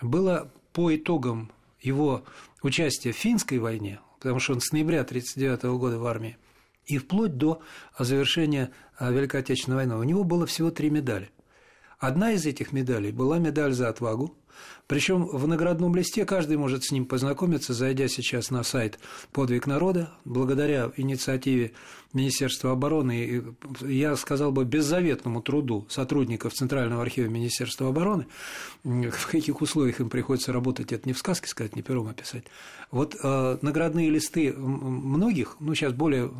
было 0.00 0.50
по 0.72 0.94
итогам 0.94 1.50
его 1.80 2.24
участия 2.62 3.12
в 3.12 3.16
финской 3.16 3.58
войне, 3.58 4.00
потому 4.18 4.40
что 4.40 4.54
он 4.54 4.60
с 4.60 4.72
ноября 4.72 5.00
1939 5.00 5.78
года 5.78 5.98
в 5.98 6.06
армии, 6.06 6.38
и 6.86 6.98
вплоть 6.98 7.36
до 7.36 7.60
завершения 7.98 8.70
а, 8.96 9.10
Великой 9.10 9.40
Отечественной 9.40 9.76
войны, 9.76 9.96
у 9.96 10.02
него 10.02 10.24
было 10.24 10.46
всего 10.46 10.70
три 10.70 10.90
медали. 10.90 11.30
Одна 11.98 12.32
из 12.32 12.46
этих 12.46 12.72
медалей 12.72 13.12
была 13.12 13.38
медаль 13.38 13.72
за 13.72 13.88
отвагу, 13.88 14.34
причем 14.90 15.24
в 15.24 15.46
наградном 15.46 15.94
листе 15.94 16.24
каждый 16.24 16.56
может 16.56 16.82
с 16.82 16.90
ним 16.90 17.06
познакомиться, 17.06 17.72
зайдя 17.72 18.08
сейчас 18.08 18.50
на 18.50 18.64
сайт 18.64 18.98
«Подвиг 19.30 19.68
народа». 19.68 20.10
Благодаря 20.24 20.90
инициативе 20.96 21.74
Министерства 22.12 22.72
обороны, 22.72 23.54
я 23.82 24.16
сказал 24.16 24.50
бы, 24.50 24.64
беззаветному 24.64 25.42
труду 25.42 25.86
сотрудников 25.88 26.54
Центрального 26.54 27.02
архива 27.02 27.26
Министерства 27.26 27.88
обороны, 27.88 28.26
в 28.82 29.30
каких 29.30 29.60
условиях 29.60 30.00
им 30.00 30.10
приходится 30.10 30.52
работать, 30.52 30.90
это 30.90 31.08
не 31.08 31.12
в 31.12 31.18
сказке 31.18 31.46
сказать, 31.46 31.76
не 31.76 31.82
пером 31.82 32.08
описать. 32.08 32.42
Вот 32.90 33.14
э, 33.22 33.58
наградные 33.62 34.10
листы 34.10 34.52
многих, 34.52 35.56
ну 35.60 35.72
сейчас 35.76 35.92
более 35.92 36.32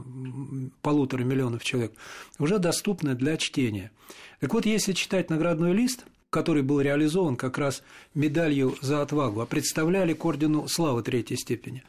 полутора 0.83 1.23
миллионов 1.23 1.63
человек, 1.63 1.93
уже 2.41 2.59
доступны 2.59 3.15
для 3.15 3.37
чтения. 3.37 3.93
Так 4.41 4.53
вот, 4.55 4.67
если 4.67 4.93
читать 4.93 5.31
наградной 5.31 5.73
лист– 5.73 6.05
который 6.31 6.63
был 6.63 6.81
реализован 6.81 7.37
как 7.37 7.59
раз 7.59 7.83
медалью 8.15 8.77
за 8.81 9.03
отвагу, 9.03 9.41
а 9.41 9.47
представляли 9.47 10.15
к 10.15 10.25
ордену 10.25 10.69
славы 10.69 11.03
третьей 11.03 11.37
степени, 11.37 11.83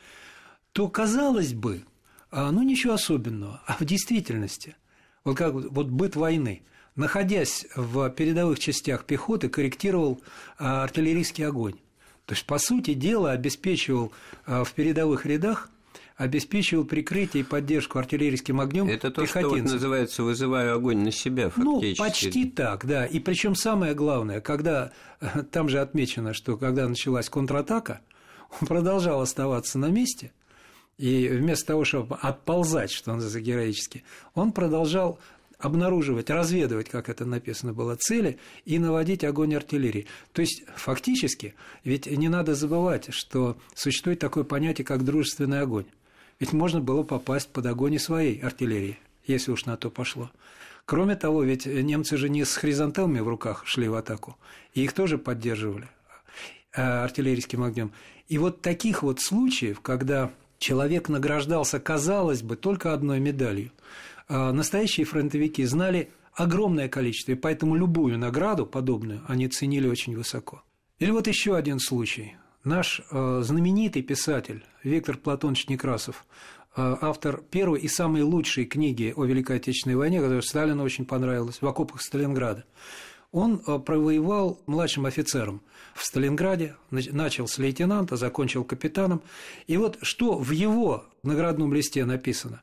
то, 0.74 0.88
казалось 0.88 1.53
бы, 1.53 1.83
а, 2.31 2.51
ну 2.51 2.63
ничего 2.63 2.93
особенного, 2.93 3.62
а 3.67 3.77
в 3.79 3.86
действительности, 3.86 4.75
вот 5.24 5.38
как 5.38 5.53
вот 5.53 5.88
быт 5.88 6.15
войны, 6.15 6.63
находясь 6.95 7.67
в 7.75 8.10
передовых 8.10 8.60
частях 8.60 9.05
пехоты, 9.05 9.48
корректировал 9.48 10.19
а, 10.57 10.83
артиллерийский 10.83 11.45
огонь. 11.45 11.75
То 12.25 12.33
есть, 12.33 12.45
по 12.45 12.57
сути 12.57 12.93
дела, 12.93 13.31
обеспечивал 13.31 14.12
а, 14.45 14.63
в 14.63 14.74
передовых 14.74 15.25
рядах 15.25 15.69
обеспечивал 16.18 16.86
прикрытие 16.86 17.41
и 17.41 17.46
поддержку 17.46 18.00
артиллерийским 18.00 18.60
огнем 18.60 18.88
Это 18.88 19.12
то, 19.12 19.25
что 19.25 19.50
вот 19.50 19.62
называется 19.62 20.24
«вызываю 20.24 20.75
огонь 20.75 21.00
на 21.00 21.12
себя» 21.12 21.50
фактически. 21.50 22.00
Ну, 22.00 22.06
почти 22.06 22.46
так, 22.46 22.86
да. 22.86 23.06
И 23.06 23.20
причем 23.20 23.56
самое 23.56 23.94
главное, 23.94 24.41
когда 24.41 24.91
там 25.51 25.70
же 25.70 25.80
отмечено, 25.80 26.34
что 26.34 26.58
когда 26.58 26.88
началась 26.88 27.30
контратака, 27.30 28.01
он 28.60 28.68
продолжал 28.68 29.22
оставаться 29.22 29.80
на 29.80 29.88
месте, 29.88 30.32
и 30.98 31.27
вместо 31.27 31.68
того, 31.68 31.86
чтобы 31.86 32.15
отползать, 32.15 32.91
что 32.91 33.13
называется 33.13 33.41
героически, 33.41 34.03
он 34.36 34.51
продолжал 34.51 35.20
обнаруживать, 35.58 36.30
разведывать, 36.30 36.89
как 36.89 37.10
это 37.10 37.25
написано 37.25 37.74
было, 37.74 37.96
цели 37.96 38.38
и 38.65 38.80
наводить 38.80 39.24
огонь 39.24 39.56
артиллерии. 39.56 40.08
То 40.34 40.41
есть, 40.41 40.63
фактически, 40.75 41.56
ведь 41.84 42.08
не 42.08 42.30
надо 42.30 42.56
забывать, 42.56 43.13
что 43.13 43.58
существует 43.74 44.20
такое 44.20 44.44
понятие, 44.44 44.86
как 44.86 45.06
дружественный 45.06 45.62
огонь. 45.62 45.86
Ведь 46.41 46.53
можно 46.53 46.81
было 46.81 47.03
попасть 47.03 47.50
под 47.50 47.67
огонь 47.67 47.93
и 47.93 48.00
своей 48.00 48.39
артиллерии, 48.41 48.98
если 49.27 49.51
уж 49.51 49.65
на 49.65 49.77
то 49.77 49.91
пошло. 49.91 50.31
Кроме 50.86 51.15
того, 51.15 51.43
ведь 51.43 51.67
немцы 51.67 52.17
же 52.17 52.29
не 52.29 52.45
с 52.45 52.55
хризантемами 52.55 53.19
в 53.19 53.27
руках 53.27 53.62
шли 53.67 53.88
в 53.88 53.93
атаку, 53.93 54.36
и 54.74 54.83
их 54.83 54.93
тоже 54.93 55.19
поддерживали 55.19 55.88
э, 56.74 56.81
артиллерийским 56.81 57.62
огнем. 57.62 57.91
И 58.27 58.39
вот 58.39 58.62
таких 58.62 59.03
вот 59.03 59.21
случаев, 59.21 59.81
когда 59.81 60.31
человек 60.57 61.10
награждался, 61.10 61.79
казалось 61.79 62.41
бы, 62.41 62.55
только 62.55 62.91
одной 62.91 63.19
медалью, 63.19 63.71
э, 64.27 64.51
настоящие 64.51 65.05
фронтовики 65.05 65.63
знали 65.65 66.10
огромное 66.33 66.89
количество, 66.89 67.33
и 67.33 67.36
поэтому 67.36 67.75
любую 67.75 68.17
награду 68.17 68.65
подобную 68.65 69.21
они 69.27 69.48
ценили 69.48 69.88
очень 69.88 70.17
высоко. 70.17 70.63
Или 70.98 71.12
вот 71.12 71.27
еще 71.27 71.55
один 71.55 71.77
случай. 71.77 72.36
Наш 72.63 73.01
э, 73.10 73.41
знаменитый 73.44 74.03
писатель 74.03 74.63
Виктор 74.84 75.18
Платонович 75.18 75.68
Некрасов, 75.68 76.25
э, 76.75 76.96
автор 77.01 77.41
первой 77.41 77.80
и 77.80 77.88
самой 77.88 78.22
лучшей 78.22 78.65
книги 78.65 79.13
о 79.15 79.25
Великой 79.25 79.58
Отечественной 79.58 79.96
войне, 79.96 80.20
которая 80.20 80.41
Сталину 80.41 80.84
очень 80.84 81.06
понравилась, 81.06 81.62
«В 81.62 81.68
окопах 81.68 82.01
Сталинграда», 82.03 82.65
он 83.32 83.63
э, 83.65 83.80
провоевал 83.80 84.62
младшим 84.68 85.08
офицером 85.08 85.62
в 85.96 86.06
Сталинграде, 86.06 86.75
нач- 86.91 87.12
начал 87.12 87.48
с 87.48 87.58
лейтенанта, 87.58 88.15
закончил 88.15 88.63
капитаном. 88.63 89.24
И 89.65 89.77
вот 89.77 89.98
что 90.03 90.38
в 90.38 90.51
его 90.51 91.06
наградном 91.24 91.74
листе 91.74 92.06
написано. 92.06 92.62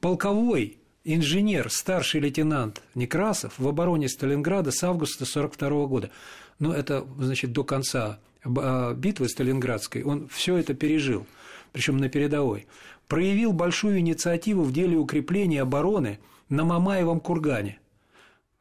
Полковой 0.00 0.78
инженер, 1.04 1.70
старший 1.70 2.20
лейтенант 2.20 2.82
Некрасов 2.94 3.58
в 3.58 3.68
обороне 3.68 4.08
Сталинграда 4.08 4.70
с 4.70 4.82
августа 4.82 5.24
1942 5.24 5.86
года. 5.86 6.10
Ну, 6.58 6.72
это, 6.72 7.06
значит, 7.18 7.52
до 7.52 7.64
конца 7.64 8.20
битвы 8.44 9.28
Сталинградской. 9.28 10.02
Он 10.02 10.28
все 10.28 10.56
это 10.56 10.74
пережил, 10.74 11.26
причем 11.72 11.96
на 11.96 12.08
передовой. 12.08 12.66
Проявил 13.08 13.52
большую 13.52 13.98
инициативу 13.98 14.62
в 14.62 14.72
деле 14.72 14.96
укрепления 14.96 15.62
обороны 15.62 16.18
на 16.48 16.64
Мамаевом 16.64 17.20
кургане. 17.20 17.78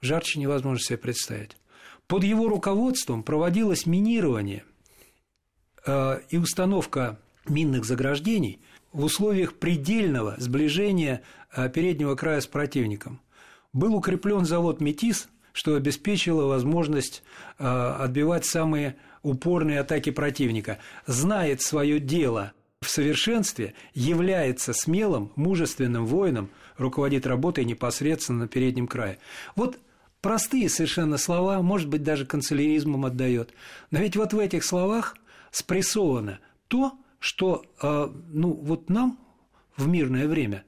Жарче 0.02 0.40
невозможно 0.40 0.80
себе 0.80 0.98
представить. 0.98 1.58
Под 2.08 2.24
его 2.24 2.50
руководством 2.50 3.24
проводилось 3.24 3.86
минирование 3.86 4.63
э, 5.86 6.20
и 6.30 6.38
установка 6.38 7.20
минных 7.48 7.86
заграждений 7.86 8.60
в 8.92 9.04
условиях 9.06 9.54
предельного 9.54 10.36
сближения 10.38 11.22
э, 11.56 11.70
переднего 11.70 12.16
края 12.16 12.42
с 12.42 12.48
противником. 12.48 13.22
Был 13.72 13.96
укреплен 13.96 14.46
завод 14.46 14.82
«Метис», 14.82 15.30
что 15.54 15.75
обеспечило 15.75 16.48
возможность 16.48 17.22
отбивать 17.58 18.44
самые 18.44 18.96
упорные 19.24 19.80
атаки 19.80 20.12
противника. 20.12 20.77
Знает 21.08 21.62
свое 21.62 22.00
дело 22.00 22.53
в 22.82 22.89
совершенстве, 22.89 23.74
является 23.94 24.74
смелым, 24.74 25.32
мужественным 25.36 26.06
воином, 26.06 26.50
руководит 26.77 27.25
работой 27.25 27.65
непосредственно 27.65 28.39
на 28.39 28.48
переднем 28.48 28.88
крае. 28.88 29.18
Вот 29.56 29.80
простые 30.22 30.70
совершенно 30.70 31.18
слова, 31.18 31.62
может 31.62 31.89
быть, 31.89 32.03
даже 32.03 32.25
канцеляризмом 32.25 33.06
отдает. 33.06 33.53
Но 33.89 34.00
ведь 34.00 34.15
вот 34.15 34.34
в 34.34 34.39
этих 34.39 34.63
словах 34.63 35.18
спрессовано 35.51 36.39
то, 36.68 36.94
что 37.20 37.63
э, 37.82 38.10
ну, 38.32 38.53
вот 38.53 38.89
нам 38.89 39.18
в 39.77 39.88
мирное 39.88 40.27
время 40.27 40.65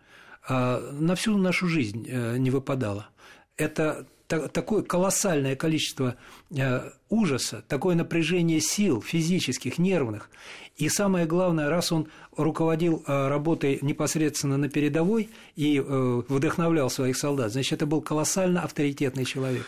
э, 0.48 0.92
на 1.00 1.16
всю 1.16 1.38
нашу 1.38 1.68
жизнь 1.68 2.08
э, 2.08 2.38
не 2.38 2.50
выпадало. 2.50 3.10
Это 3.58 4.08
такое 4.28 4.84
колоссальное 4.84 5.56
количество 5.56 6.16
э, 6.52 6.90
ужаса, 7.10 7.64
такое 7.68 7.96
напряжение 7.96 8.60
сил 8.60 9.02
физических, 9.02 9.78
нервных. 9.78 10.30
И 10.78 10.90
самое 10.90 11.26
главное, 11.26 11.70
раз 11.70 11.92
он 11.92 12.08
руководил 12.36 13.04
э, 13.08 13.28
работой 13.28 13.80
непосредственно 13.82 14.58
на 14.58 14.70
передовой 14.70 15.30
и 15.56 15.80
э, 15.80 16.24
вдохновлял 16.28 16.90
своих 16.90 17.18
солдат, 17.18 17.52
значит, 17.52 17.74
это 17.74 17.86
был 17.86 18.02
колоссально 18.02 18.62
авторитетный 18.62 19.26
человек. 19.26 19.66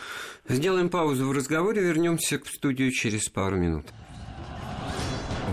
Сделаем 0.48 0.90
паузу 0.90 1.26
в 1.28 1.32
разговоре, 1.32 1.82
вернемся 1.82 2.38
в 2.38 2.48
студию 2.48 2.90
через 2.90 3.28
пару 3.28 3.56
минут. 3.56 3.86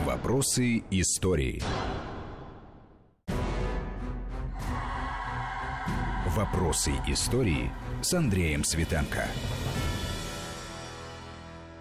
Вопросы 0.05 0.83
истории. 0.91 1.61
Вопросы 6.35 6.91
истории 7.07 7.71
с 8.01 8.13
Андреем 8.13 8.65
Светенко. 8.65 9.25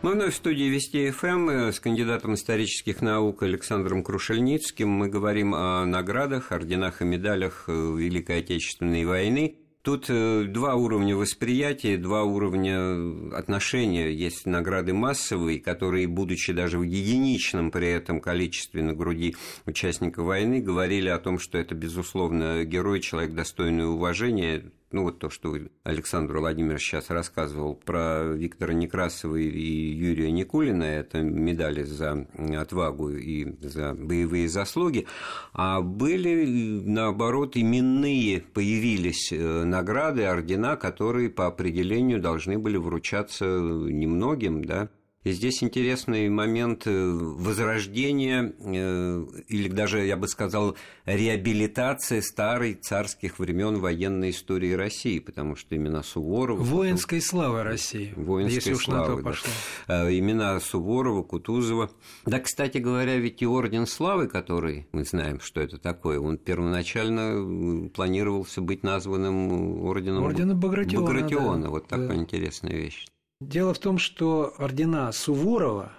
Мы 0.03 0.13
вновь 0.13 0.35
в 0.35 0.37
студии 0.37 0.69
Вести 0.69 1.11
ФМ 1.11 1.49
э, 1.49 1.73
с 1.73 1.81
кандидатом 1.81 2.35
исторических 2.35 3.03
наук 3.03 3.43
Александром 3.43 4.05
Крушельницким. 4.05 4.89
Мы 4.89 5.09
говорим 5.09 5.57
о 5.57 5.85
наградах, 5.87 6.53
орденах 6.53 7.03
и 7.03 7.05
медалях 7.05 7.65
э, 7.67 7.73
Великой 7.73 8.39
Отечественной 8.39 9.05
войны. 9.05 9.57
Тут 9.85 10.07
э, 10.09 10.45
два 10.45 10.77
уровня 10.77 11.15
восприятия, 11.15 11.99
два 11.99 12.23
уровня 12.23 13.37
отношения. 13.37 14.11
Есть 14.11 14.47
награды 14.47 14.95
массовые, 14.95 15.61
которые, 15.61 16.07
будучи 16.09 16.55
даже 16.55 16.79
в 16.79 16.83
единичном 16.85 17.71
при 17.71 17.89
этом 17.89 18.23
количестве 18.23 18.83
на 18.83 18.95
груди 18.95 19.37
участников 19.67 20.25
войны, 20.25 20.63
говорили 20.63 21.11
о 21.11 21.19
том, 21.19 21.39
что 21.39 21.59
это, 21.59 21.75
безусловно, 21.75 22.65
герой, 22.65 23.01
человек 23.01 23.35
достойный 23.35 23.87
уважения, 23.87 24.65
ну 24.95 25.03
вот 25.03 25.19
то, 25.19 25.29
что 25.29 25.57
Александр 25.83 26.39
Владимирович 26.39 26.83
сейчас 26.83 27.11
рассказывал 27.11 27.75
про 27.75 28.23
Виктора 28.33 28.73
Некрасова 28.73 29.35
и 29.35 29.51
Юрия 29.51 30.31
Никулина, 30.31 30.85
это 30.85 31.21
медали 31.21 31.83
за 31.83 32.27
отвагу 32.57 33.11
и 33.11 33.57
за 33.61 33.93
боевые 33.93 34.49
заслуги, 34.49 35.07
а 35.53 35.81
были, 35.81 36.45
наоборот, 36.85 37.57
именные 37.57 38.41
появились 38.41 39.33
э, 39.33 39.65
награды, 39.65 40.25
ордена, 40.27 40.77
которые 40.77 41.29
по 41.29 41.47
определению 41.47 42.21
должны 42.21 42.57
были 42.57 42.77
вручаться 42.77 43.45
немногим, 43.45 44.65
да, 44.65 44.91
и 45.25 45.33
здесь 45.33 45.63
интересный 45.63 46.29
момент 46.29 46.87
э, 46.87 47.11
возрождения, 47.11 48.53
э, 48.59 49.27
или 49.49 49.69
даже, 49.69 50.05
я 50.05 50.19
бы 50.19 50.29
сказал, 50.29 50.77
реабилитации 51.07 52.21
старой 52.21 52.75
царских 52.75 53.39
времен 53.39 53.81
военной 53.81 54.31
истории 54.31 54.73
России, 54.73 55.19
потому 55.19 55.57
что 55.57 55.75
имена 55.75 56.03
Суворова... 56.03 56.63
Воинской 56.63 57.21
потом... 57.21 57.29
славы 57.29 57.63
России, 57.63 58.13
Воинской 58.17 58.55
если 58.57 58.75
уж 58.75 58.85
славы, 58.85 59.09
на 59.09 59.17
то 59.17 59.23
пошло. 59.23 59.51
Да. 59.89 60.09
Э, 60.11 60.19
имена 60.19 60.61
Суворова, 60.61 61.23
Кутузова. 61.23 61.91
Да, 62.27 62.39
кстати 62.39 62.77
говоря, 62.77 63.17
ведь 63.17 63.41
и 63.41 63.47
Орден 63.47 63.87
Славы, 63.87 64.29
который, 64.29 64.87
мы 64.93 65.05
знаем, 65.05 65.41
что 65.41 65.63
это 65.63 65.79
такое, 65.79 66.21
он 66.21 66.37
первоначально 66.37 67.89
планировался 67.89 68.61
быть 68.61 68.83
названным 68.83 69.85
орденом 69.85 70.25
Ордена 70.25 70.55
Багратиона. 70.55 71.07
Багратиона. 71.07 71.63
Да. 71.63 71.71
Вот 71.71 71.89
такая 71.89 72.09
да. 72.09 72.17
интересная 72.17 72.75
вещь. 72.75 73.07
Дело 73.49 73.75
в 73.75 73.79
том, 73.79 73.99
что 73.99 74.55
ордена 74.59 75.13
Суворова, 75.13 75.93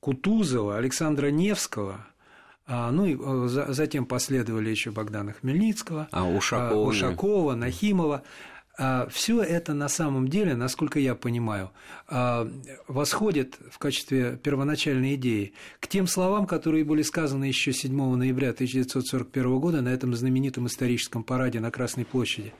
Кутузова, 0.00 0.76
Александра 0.76 1.30
Невского 1.30 2.06
а, 2.64 2.90
ну 2.92 3.06
и 3.06 3.16
э, 3.18 3.48
затем 3.72 4.06
последовали 4.06 4.70
еще 4.70 4.92
Богдана 4.92 5.32
Хмельницкого, 5.32 6.08
а, 6.12 6.28
Ушакова, 6.28 6.88
Ушакова 6.88 7.54
Нахимова. 7.54 8.22
А, 8.78 9.08
Все 9.10 9.42
это 9.42 9.74
на 9.74 9.88
самом 9.88 10.28
деле, 10.28 10.54
насколько 10.54 10.98
я 10.98 11.14
понимаю, 11.14 11.70
восходит 12.88 13.58
в 13.70 13.78
качестве 13.78 14.38
первоначальной 14.42 15.16
идеи 15.16 15.52
к 15.80 15.88
тем 15.88 16.06
словам, 16.06 16.46
которые 16.46 16.84
были 16.84 17.02
сказаны 17.02 17.44
еще 17.44 17.72
7 17.72 18.14
ноября 18.14 18.50
1941 18.50 19.58
года 19.58 19.82
на 19.82 19.88
этом 19.88 20.14
знаменитом 20.14 20.68
историческом 20.68 21.24
параде 21.24 21.58
на 21.60 21.70
Красной 21.70 22.04
площади, 22.04 22.54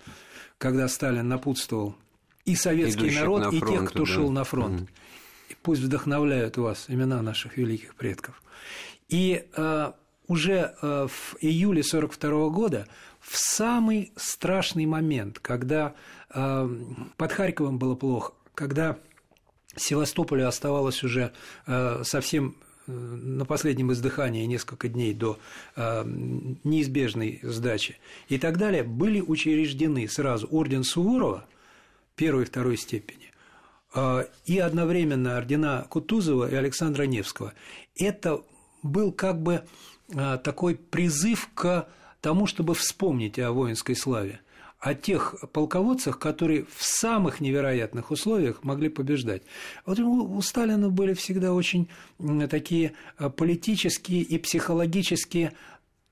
когда 0.59 0.89
Сталин 0.89 1.29
напутствовал 1.29 1.95
и 2.45 2.57
советский 2.57 3.03
Идущих 3.03 3.21
народ, 3.21 3.53
и 3.53 3.59
фронт, 3.59 3.73
тех, 3.73 3.91
кто 3.91 4.01
да. 4.01 4.07
шел 4.07 4.31
на 4.31 4.45
фронт. 4.45 4.81
Угу. 4.83 4.89
И 5.51 5.57
пусть 5.63 5.83
вдохновляют 5.83 6.57
вас 6.57 6.87
имена 6.89 7.23
наших 7.23 7.57
великих 7.57 7.95
предков. 7.95 8.43
И 9.09 9.47
э, 9.55 9.93
уже 10.27 10.75
э, 10.83 11.07
в 11.09 11.37
июле 11.41 11.81
1942 11.81 12.49
года, 12.49 12.89
в 13.21 13.37
самый 13.37 14.13
страшный 14.17 14.87
момент, 14.87 15.39
когда 15.39 15.95
э, 16.31 16.69
под 17.17 17.33
Харьковом 17.33 17.79
было 17.79 17.95
плохо, 17.95 18.33
когда 18.55 18.99
Севастополю 19.77 20.49
оставалось 20.49 21.05
уже 21.05 21.33
э, 21.67 22.03
совсем 22.05 22.57
э, 22.87 22.93
на 22.93 23.45
последнем 23.45 23.93
издыхании 23.93 24.45
несколько 24.47 24.89
дней 24.89 25.15
до 25.15 25.39
э, 25.77 26.03
неизбежной 26.65 27.39
сдачи 27.43 27.99
и 28.29 28.39
так 28.39 28.59
далее, 28.59 28.83
были 28.83 29.21
учреждены 29.21 30.09
сразу 30.09 30.49
орден 30.51 30.83
Суворова– 30.83 31.47
первой 32.17 32.43
и 32.43 32.47
второй 32.47 32.77
степени, 32.77 33.33
а, 33.95 34.27
и 34.45 34.59
одновременно 34.59 35.37
ордена 35.37 35.87
Кутузова 35.89 36.51
и 36.51 36.55
Александра 36.55 37.05
Невского. 37.05 37.55
Это 37.97 38.43
был 38.83 39.13
как 39.13 39.41
бы 39.43 39.65
а, 40.15 40.39
такой 40.39 40.75
призыв 40.77 41.49
к 41.55 41.89
тому, 42.21 42.47
чтобы 42.47 42.75
вспомнить 42.75 43.39
о 43.39 43.53
воинской 43.53 43.97
славе, 43.97 44.41
о 44.79 44.95
тех 44.95 45.37
полководцах, 45.53 46.19
которые 46.19 46.65
в 46.65 46.83
самых 46.83 47.41
невероятных 47.41 48.11
условиях 48.11 48.65
могли 48.65 48.89
побеждать. 48.89 49.43
Вот 49.87 49.99
у 49.99 50.41
Сталина 50.43 50.89
были 50.89 51.15
всегда 51.15 51.53
очень 51.53 51.89
такие 52.51 52.93
а, 53.17 53.31
политические 53.31 54.23
и 54.23 54.39
психологические 54.39 55.53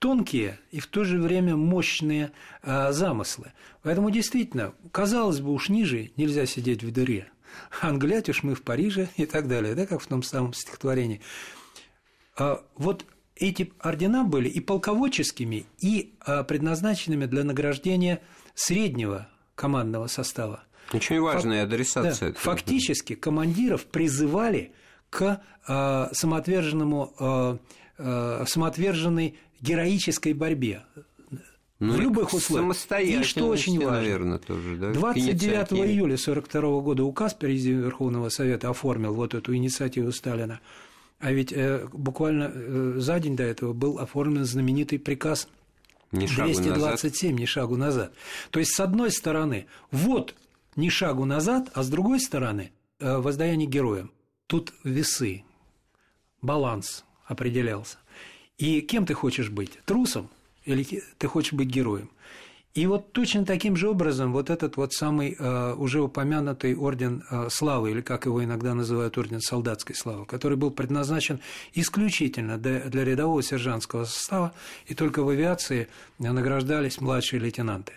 тонкие 0.01 0.59
и 0.73 0.81
в 0.81 0.89
то 0.89 1.05
же 1.05 1.21
время 1.21 1.55
мощные 1.57 2.33
а, 2.63 2.91
замыслы. 2.91 3.53
Поэтому 3.83 4.11
действительно, 4.11 4.75
казалось 4.91 5.41
бы, 5.41 5.53
уж 5.53 5.69
ниже 5.69 6.11
нельзя 6.17 6.47
сидеть 6.47 6.83
в 6.83 6.91
дыре. 6.91 7.29
Англять 7.81 8.29
уж 8.29 8.43
мы 8.43 8.55
в 8.57 8.63
Париже 8.63 9.09
и 9.17 9.27
так 9.27 9.47
далее, 9.47 9.75
да, 9.75 9.87
как 9.87 10.01
в 10.01 10.07
том 10.07 10.23
самом 10.25 10.55
стихотворении. 10.55 11.21
А, 12.37 12.65
вот 12.77 13.05
эти 13.37 13.73
ордена 13.79 14.25
были 14.25 14.49
и 14.49 14.59
полководческими, 14.59 15.67
и 15.79 16.15
а, 16.21 16.43
предназначенными 16.45 17.27
для 17.27 17.45
награждения 17.45 18.21
среднего 18.55 19.29
командного 19.55 20.07
состава. 20.07 20.65
Очень 20.93 21.21
важная 21.21 21.63
Фак... 21.65 21.73
адресация. 21.73 22.33
Да, 22.33 22.39
фактически 22.39 23.15
командиров 23.15 23.85
призывали 23.85 24.73
к 25.11 25.43
э, 25.69 26.09
самоотверженному, 26.13 27.13
э, 27.19 27.59
э, 27.99 28.45
самоотверженной 28.47 29.39
героической 29.61 30.33
борьбе 30.33 30.83
ну, 31.81 31.95
в 31.95 32.01
любых 32.01 32.35
условиях. 32.35 32.77
И 33.01 33.23
что 33.23 33.49
очень 33.49 33.79
важно, 33.79 34.01
наверное, 34.01 34.39
тоже, 34.39 34.77
да? 34.77 34.93
29 34.93 35.73
июля 35.73 36.15
1942 36.15 36.81
года 36.81 37.05
указ 37.05 37.35
Президиума 37.35 37.85
Верховного 37.85 38.29
Совета 38.29 38.69
оформил 38.71 39.15
вот 39.15 39.35
эту 39.35 39.55
инициативу 39.55 40.13
Сталина. 40.13 40.61
А 41.19 41.33
ведь 41.33 41.53
э, 41.53 41.87
буквально 41.93 42.51
э, 42.53 42.95
за 42.97 43.19
день 43.21 43.37
до 43.37 43.45
этого 43.45 43.73
был 43.73 43.99
оформлен 43.99 44.45
знаменитый 44.45 44.99
приказ 44.99 45.49
ни 46.13 46.27
227 46.27 47.37
«Ни 47.37 47.45
шагу 47.45 47.77
назад». 47.77 48.13
То 48.51 48.59
есть, 48.59 48.75
с 48.75 48.81
одной 48.81 49.11
стороны, 49.11 49.67
вот 49.91 50.35
«Ни 50.77 50.89
шагу 50.89 51.25
назад», 51.25 51.71
а 51.75 51.83
с 51.83 51.89
другой 51.89 52.21
стороны, 52.21 52.73
э, 52.99 53.17
воздаяние 53.19 53.69
героям. 53.69 54.11
Тут 54.47 54.73
весы, 54.83 55.45
баланс 56.43 57.05
определялся. 57.27 57.99
И 58.61 58.83
кем 58.83 59.07
ты 59.07 59.15
хочешь 59.15 59.49
быть? 59.49 59.79
Трусом 59.87 60.29
или 60.67 61.03
ты 61.17 61.27
хочешь 61.27 61.55
быть 61.55 61.69
героем? 61.69 62.11
И 62.75 62.87
вот 62.87 63.13
точно 63.13 63.45
таким 63.45 63.75
же 63.75 63.89
образом 63.89 64.33
вот 64.33 64.51
этот 64.51 64.77
вот 64.77 64.93
самый 64.93 65.35
э, 65.37 65.75
уже 65.75 66.03
упомянутый 66.03 66.77
орден 66.77 67.25
э, 67.31 67.49
славы, 67.51 67.91
или 67.91 68.01
как 68.01 68.27
его 68.27 68.45
иногда 68.45 68.75
называют 68.75 69.17
орден 69.19 69.41
солдатской 69.41 69.97
славы, 69.97 70.27
который 70.27 70.57
был 70.57 70.71
предназначен 70.71 71.41
исключительно 71.73 72.59
для, 72.59 72.81
для 72.81 73.05
рядового 73.05 73.43
сержантского 73.43 74.05
состава, 74.05 74.53
и 74.87 74.95
только 74.95 75.25
в 75.25 75.31
авиации 75.31 75.89
награждались 76.19 77.01
младшие 77.01 77.41
лейтенанты. 77.41 77.95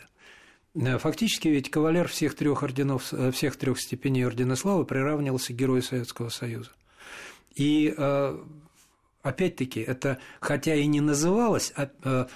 Э, 0.75 0.97
фактически 0.97 1.49
ведь 1.49 1.69
кавалер 1.69 2.07
всех 2.07 2.35
трех 2.35 2.63
орденов, 2.63 3.13
э, 3.13 3.31
всех 3.31 3.57
трех 3.57 3.79
степеней 3.79 4.25
ордена 4.25 4.55
славы 4.55 4.85
приравнивался 4.85 5.53
к 5.53 5.57
герою 5.57 5.83
Советского 5.83 6.29
Союза. 6.29 6.71
И 7.53 7.93
э, 7.95 8.39
опять-таки, 9.23 9.79
это 9.79 10.19
хотя 10.39 10.75
и 10.75 10.85
не 10.85 11.01
называлось 11.01 11.73
а, 11.75 11.89
а, 12.03 12.27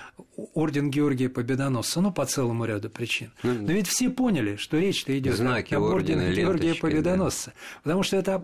орден 0.53 0.89
Георгия 0.89 1.29
Победоносца, 1.29 2.01
ну, 2.01 2.11
по 2.11 2.25
целому 2.25 2.65
ряду 2.65 2.89
причин. 2.89 3.31
Ну, 3.43 3.53
но 3.53 3.71
ведь 3.73 3.87
все 3.87 4.09
поняли, 4.09 4.55
что 4.55 4.77
речь-то 4.79 5.17
идет 5.19 5.39
об 5.39 5.83
ордене 5.83 6.33
Георгия 6.33 6.73
Победоносца. 6.73 7.51
Да. 7.51 7.81
Потому 7.83 8.03
что 8.03 8.17
это 8.17 8.43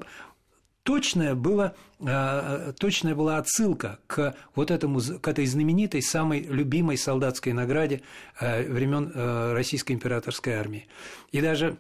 точная 0.84 1.34
была, 1.34 1.74
а, 2.02 2.74
точная 2.74 3.16
была 3.16 3.38
отсылка 3.38 4.00
к 4.08 4.36
вот 4.56 4.70
этому, 4.70 5.00
к 5.00 5.28
этой 5.28 5.46
знаменитой, 5.46 6.02
самой 6.02 6.42
любимой 6.42 6.98
солдатской 6.98 7.54
награде 7.54 8.02
времен 8.40 9.12
Российской 9.54 9.94
императорской 9.94 10.54
армии. 10.54 10.88
И 11.32 11.40
даже 11.40 11.78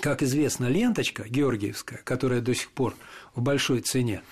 как 0.00 0.22
известно, 0.22 0.66
ленточка 0.66 1.28
георгиевская, 1.28 2.00
которая 2.04 2.40
до 2.40 2.54
сих 2.54 2.70
пор 2.70 2.94
в 3.34 3.42
большой 3.42 3.80
цене, 3.80 4.22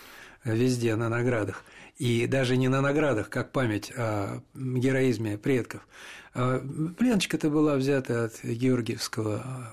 везде 0.44 0.96
на 0.96 1.09
наградах. 1.09 1.64
И 1.96 2.27
даже 2.27 2.57
не 2.57 2.68
на 2.68 2.81
наградах, 2.81 3.29
как 3.29 3.51
память 3.53 3.92
о 3.96 4.42
героизме 4.55 5.37
предков. 5.37 5.87
Пленочка-то 6.33 7.51
была 7.51 7.77
взята 7.77 8.24
от 8.27 8.44
Георгиевского 8.44 9.72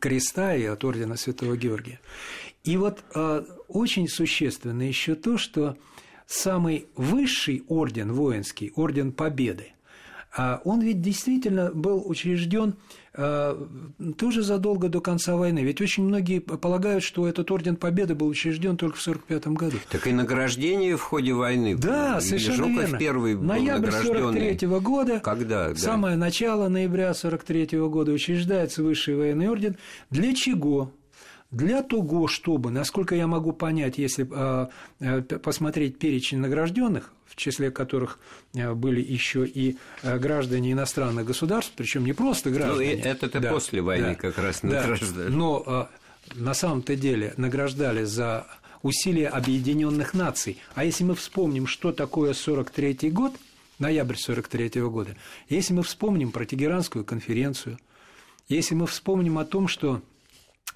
креста 0.00 0.54
и 0.54 0.64
от 0.64 0.84
ордена 0.84 1.16
Святого 1.16 1.56
Георгия. 1.56 2.00
И 2.64 2.76
вот 2.76 3.02
очень 3.68 4.08
существенно 4.08 4.82
еще 4.82 5.14
то, 5.14 5.38
что 5.38 5.78
самый 6.26 6.88
высший 6.94 7.64
орден 7.68 8.12
воинский, 8.12 8.72
орден 8.76 9.12
Победы, 9.12 9.68
а 9.68 9.77
он 10.36 10.80
ведь 10.80 11.00
действительно 11.00 11.70
был 11.72 12.02
учрежден 12.06 12.76
а, 13.14 13.66
тоже 14.16 14.42
задолго 14.42 14.88
до 14.88 15.00
конца 15.00 15.36
войны. 15.36 15.60
Ведь 15.60 15.80
очень 15.80 16.04
многие 16.04 16.38
полагают, 16.38 17.02
что 17.02 17.26
этот 17.26 17.50
орден 17.50 17.74
Победы 17.74 18.14
был 18.14 18.28
учрежден 18.28 18.76
только 18.76 18.96
в 18.96 19.00
1945 19.00 19.56
году. 19.56 19.76
Так 19.90 20.06
и 20.06 20.12
награждение 20.12 20.96
в 20.96 21.02
ходе 21.02 21.32
войны. 21.32 21.76
Да, 21.76 22.20
совершенно 22.20 22.56
Жуков 22.56 22.80
верно. 22.82 22.98
первый 22.98 23.34
был 23.34 23.42
Ноябрь 23.42 23.90
43 23.90 24.68
года. 24.80 25.20
Когда? 25.20 25.70
Да. 25.70 25.74
Самое 25.74 26.16
начало 26.16 26.68
ноября 26.68 27.12
43 27.12 27.78
года 27.88 28.12
учреждается 28.12 28.84
высший 28.84 29.16
военный 29.16 29.48
орден. 29.48 29.76
Для 30.10 30.32
чего? 30.34 30.92
Для 31.50 31.82
того, 31.82 32.28
чтобы, 32.28 32.70
насколько 32.70 33.14
я 33.14 33.26
могу 33.26 33.52
понять, 33.52 33.96
если 33.96 34.28
э, 35.00 35.22
посмотреть 35.38 35.98
перечень 35.98 36.38
награжденных, 36.38 37.12
в 37.26 37.36
числе 37.36 37.70
которых 37.70 38.18
э, 38.54 38.74
были 38.74 39.00
еще 39.00 39.46
и 39.46 39.78
граждане 40.02 40.72
иностранных 40.72 41.24
государств, 41.24 41.72
причем 41.74 42.04
не 42.04 42.12
просто 42.12 42.50
граждане. 42.50 43.00
Ну, 43.02 43.10
это-то 43.10 43.40
да, 43.40 43.50
после 43.50 43.80
войны 43.80 44.08
да, 44.08 44.14
как 44.14 44.38
раз 44.38 44.62
награждали. 44.62 45.28
Да, 45.28 45.34
но 45.34 45.88
на 46.34 46.54
самом-то 46.54 46.96
деле 46.96 47.32
награждали 47.36 48.04
за 48.04 48.46
усилия 48.82 49.28
Объединенных 49.28 50.14
Наций. 50.14 50.58
А 50.74 50.84
если 50.84 51.04
мы 51.04 51.14
вспомним, 51.14 51.66
что 51.66 51.92
такое 51.92 52.32
43 52.32 53.10
год, 53.10 53.32
ноябрь 53.78 54.16
43 54.16 54.68
-го 54.68 54.90
года, 54.90 55.16
если 55.48 55.74
мы 55.74 55.82
вспомним 55.82 56.32
про 56.32 56.44
Тегеранскую 56.44 57.04
конференцию, 57.04 57.78
если 58.48 58.74
мы 58.74 58.86
вспомним 58.86 59.38
о 59.38 59.44
том, 59.44 59.68
что 59.68 60.00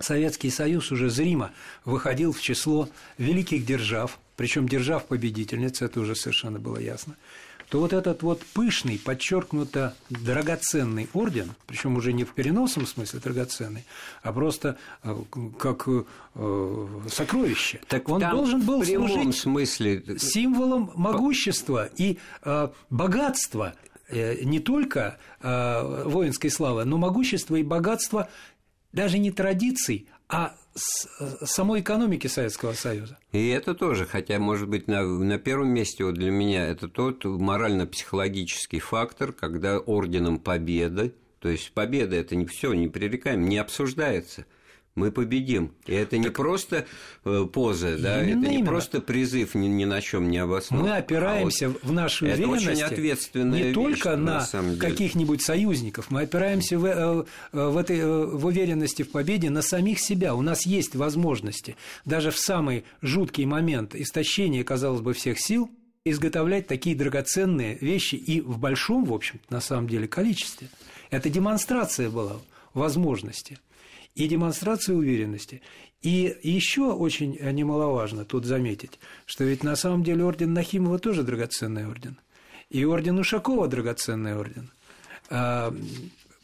Советский 0.04 0.50
Союз 0.50 0.90
уже 0.92 1.10
зримо 1.10 1.52
выходил 1.84 2.32
в 2.32 2.40
число 2.40 2.88
великих 3.18 3.64
держав, 3.64 4.18
причем 4.36 4.68
держав 4.68 5.06
победительниц, 5.06 5.82
это 5.82 6.00
уже 6.00 6.14
совершенно 6.14 6.58
было 6.58 6.78
ясно, 6.78 7.16
то 7.72 7.80
вот 7.80 7.94
этот 7.94 8.22
вот 8.22 8.42
пышный, 8.52 8.98
подчеркнуто 8.98 9.94
драгоценный 10.10 11.08
орден, 11.14 11.52
причем 11.66 11.96
уже 11.96 12.12
не 12.12 12.24
в 12.24 12.34
переносном 12.34 12.86
смысле 12.86 13.20
драгоценный, 13.20 13.86
а 14.22 14.30
просто 14.30 14.76
э, 15.02 15.16
как 15.58 15.88
э, 15.88 16.04
сокровище, 17.10 17.80
так 17.88 18.10
он 18.10 18.20
должен 18.20 18.60
был 18.60 18.82
в 18.82 18.86
служить 18.86 19.34
смысле... 19.34 20.04
символом 20.18 20.92
могущества 20.94 21.88
и 21.96 22.18
э, 22.44 22.68
богатства 22.90 23.74
не 24.10 24.60
только 24.60 25.16
воинской 25.40 26.50
славы, 26.50 26.84
но 26.84 26.98
могущества 26.98 27.56
и 27.56 27.62
богатства 27.62 28.28
даже 28.92 29.18
не 29.18 29.30
традиций, 29.30 30.08
а 30.28 30.54
самой 31.44 31.80
экономики 31.80 32.26
Советского 32.26 32.72
Союза. 32.72 33.18
И 33.32 33.48
это 33.48 33.74
тоже, 33.74 34.06
хотя, 34.06 34.38
может 34.38 34.68
быть, 34.68 34.88
на, 34.88 35.02
на 35.02 35.38
первом 35.38 35.68
месте 35.68 36.04
вот 36.04 36.14
для 36.14 36.30
меня 36.30 36.66
это 36.66 36.88
тот 36.88 37.24
морально-психологический 37.24 38.80
фактор, 38.80 39.32
когда 39.32 39.78
орденом 39.78 40.38
победы, 40.38 41.14
то 41.40 41.48
есть 41.48 41.72
победа 41.72 42.16
это 42.16 42.36
не 42.36 42.46
все, 42.46 42.72
не 42.72 42.88
пререкаем, 42.88 43.48
не 43.48 43.58
обсуждается– 43.58 44.46
мы 44.94 45.10
победим. 45.10 45.72
И 45.86 45.94
это 45.94 46.18
не 46.18 46.24
так... 46.24 46.34
просто 46.34 46.86
э, 47.24 47.46
поза, 47.50 47.96
да, 47.98 48.22
это 48.22 48.34
не 48.36 48.56
именно. 48.56 48.66
просто 48.66 49.00
призыв 49.00 49.54
ни, 49.54 49.66
ни 49.66 49.84
на 49.84 50.00
чем 50.00 50.30
не 50.30 50.38
обоснован. 50.38 50.86
Мы 50.86 50.96
опираемся 50.96 51.66
а 51.66 51.68
вот 51.70 51.82
в 51.82 51.92
нашей 51.92 52.30
это 52.30 52.46
очень 52.46 52.82
ответственная 52.82 53.58
не 53.58 53.64
вещь, 53.64 53.74
только 53.74 54.16
на, 54.16 54.46
на 54.52 54.76
каких-нибудь 54.76 55.42
союзников, 55.42 56.10
мы 56.10 56.22
опираемся 56.22 56.78
в, 56.78 56.84
э, 56.84 57.24
в, 57.52 57.76
этой, 57.76 57.98
э, 57.98 58.26
в 58.26 58.44
уверенности 58.46 59.02
в 59.02 59.10
победе 59.10 59.48
на 59.48 59.62
самих 59.62 59.98
себя. 59.98 60.34
У 60.34 60.42
нас 60.42 60.66
есть 60.66 60.94
возможности 60.94 61.76
даже 62.04 62.30
в 62.30 62.38
самый 62.38 62.84
жуткий 63.00 63.46
момент 63.46 63.94
истощения, 63.94 64.62
казалось 64.62 65.00
бы, 65.00 65.14
всех 65.14 65.40
сил 65.40 65.70
изготовлять 66.04 66.66
такие 66.66 66.96
драгоценные 66.96 67.78
вещи 67.80 68.16
и 68.16 68.40
в 68.40 68.58
большом, 68.58 69.04
в 69.04 69.14
общем 69.14 69.40
на 69.50 69.60
самом 69.60 69.88
деле, 69.88 70.08
количестве. 70.08 70.68
Это 71.10 71.30
демонстрация 71.30 72.10
была 72.10 72.38
возможности 72.74 73.58
и 74.14 74.28
демонстрация 74.28 74.96
уверенности. 74.96 75.62
И 76.00 76.36
еще 76.42 76.92
очень 76.92 77.38
немаловажно 77.40 78.24
тут 78.24 78.44
заметить, 78.44 78.98
что 79.24 79.44
ведь 79.44 79.62
на 79.62 79.76
самом 79.76 80.02
деле 80.02 80.24
орден 80.24 80.52
Нахимова 80.52 80.98
тоже 80.98 81.22
драгоценный 81.22 81.86
орден. 81.86 82.18
И 82.70 82.84
орден 82.84 83.18
Ушакова 83.18 83.68
драгоценный 83.68 84.36
орден. 84.36 84.70
А, 85.30 85.74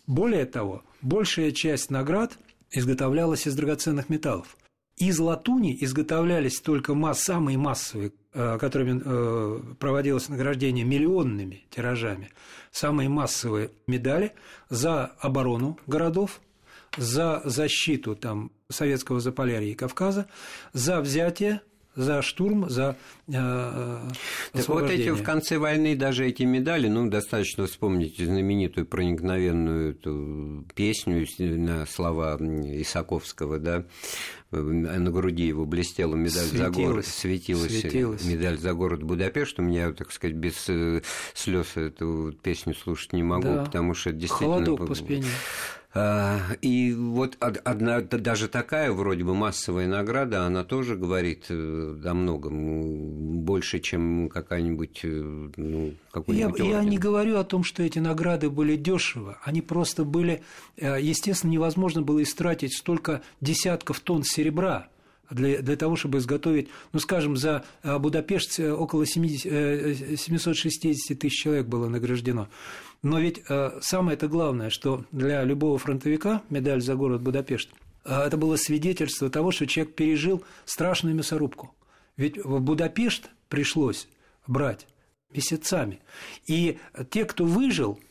более 0.07 0.47
того, 0.47 0.83
большая 1.03 1.51
часть 1.51 1.91
наград 1.91 2.39
изготовлялась 2.71 3.47
из 3.47 3.55
драгоценных 3.55 4.09
металлов. 4.09 4.57
Из 4.97 5.19
латуни 5.19 5.77
изготовлялись 5.81 6.61
только 6.61 6.95
масс, 6.95 7.21
самые 7.21 7.57
массовые, 7.57 8.13
а, 8.33 8.59
которыми 8.59 9.01
э, 9.05 9.75
проводилось 9.79 10.29
награждение 10.29 10.85
миллионными 10.85 11.65
тиражами, 11.71 12.31
самые 12.71 13.09
массовые 13.09 13.71
медали 13.87 14.33
за 14.71 15.07
оборону 15.19 15.79
городов, 15.87 16.41
за 16.97 17.43
защиту 17.45 18.17
там, 18.17 18.51
советского 18.69 19.21
Заполярья 19.21 19.71
и 19.71 19.75
Кавказа, 19.75 20.27
за 20.73 21.01
взятие 21.01 21.61
за 21.99 22.23
штурм, 22.23 22.71
за 22.71 22.97
э, 23.27 24.09
Так 24.53 24.69
вот 24.69 24.89
эти 24.89 25.11
в 25.11 25.23
конце 25.25 25.59
войны 25.59 25.97
даже 25.97 26.27
эти 26.27 26.45
медали, 26.45 26.87
ну, 26.87 27.11
достаточно 27.11 27.67
вспомнить 27.67 28.17
знаменитую 28.19 28.87
проникновенную 28.87 29.91
эту 29.91 30.65
песню 30.77 31.27
на 31.39 31.87
слова 31.87 32.37
Исаковского, 32.37 33.59
да, 33.59 33.85
на 34.53 35.11
груди 35.11 35.47
его 35.47 35.67
блестела 35.67 36.15
медаль 36.15 36.47
светилась, 36.47 36.59
за 36.59 36.71
город, 36.71 37.07
светилась, 37.07 37.81
светилась 37.81 38.25
медаль 38.25 38.59
за 38.59 38.75
город 38.75 39.03
Будапешт. 39.03 39.59
У 39.59 39.63
меня, 39.63 39.93
так 39.93 40.13
сказать, 40.13 40.37
без 40.37 40.69
э, 40.69 41.03
слез 41.35 41.77
эту 41.77 42.33
песню 42.43 42.75
слушать 42.75 43.13
не 43.13 43.25
могу, 43.25 43.49
да. 43.49 43.65
потому 43.65 43.95
что 43.95 44.13
действительно... 44.13 44.65
Холодок 44.65 44.87
по 44.87 44.95
спине. 44.95 45.27
А, 45.95 46.41
и 46.61 46.93
вот 46.93 47.39
одна, 47.41 48.03
даже 48.03 48.49
такая 48.49 48.93
вроде 48.93 49.25
бы 49.25 49.35
массовая 49.35 49.87
награда, 49.87 50.45
она 50.45 50.63
тоже 50.63 50.97
говорит 50.97 51.47
э, 51.49 51.97
о 52.05 52.15
многом, 52.15 53.41
больше, 53.41 53.81
чем 53.81 54.29
какая-нибудь, 54.29 55.01
э, 55.05 55.49
ну, 55.57 55.95
я, 56.27 56.53
я 56.59 56.85
не 56.85 56.99
говорю 56.99 57.39
о 57.39 57.45
том, 57.45 57.65
что 57.65 57.83
эти 57.83 58.01
награды 58.01 58.51
были 58.51 58.77
дешево, 58.77 59.39
они 59.43 59.63
просто 59.63 60.05
были, 60.05 60.43
э, 60.77 60.99
естественно, 61.01 61.53
невозможно 61.53 62.03
было 62.03 62.23
истратить 62.23 62.77
столько 62.77 63.23
десятков 63.41 64.01
тонн 64.01 64.25
серебра, 64.25 64.89
для, 65.31 65.61
для 65.61 65.77
того, 65.77 65.97
чтобы 65.97 66.19
изготовить, 66.19 66.69
ну, 66.93 67.01
скажем, 67.01 67.37
за 67.37 67.65
Будапешт 67.83 68.59
около 68.61 69.07
70, 69.07 70.19
760 70.19 71.19
тысяч 71.19 71.43
человек 71.43 71.67
было 71.67 71.89
награждено. 71.89 72.49
Но 73.03 73.21
ведь 73.21 73.43
э, 73.49 73.79
самое 73.81 74.17
это 74.17 74.27
главное, 74.29 74.71
что 74.71 75.05
для 75.13 75.45
любого 75.45 75.79
фронтовика 75.79 76.43
медаль 76.51 76.81
за 76.81 76.97
город 76.97 77.23
Будапешт 77.23 77.71
э, 78.05 78.13
это 78.13 78.37
было 78.37 78.57
свидетельство 78.57 79.31
того, 79.31 79.53
что 79.53 79.67
человек 79.67 79.95
пережил 79.95 80.43
страшную 80.65 81.15
мясорубку. 81.15 81.75
Ведь 82.17 82.39
в 82.45 82.61
Будапешт 82.61 83.31
пришлось 83.49 84.09
брать 84.47 84.87
месяцами. 85.33 86.01
И 86.49 86.79
те, 87.11 87.25
кто 87.25 87.45
выжил, 87.45 88.01
Э, 88.01 88.08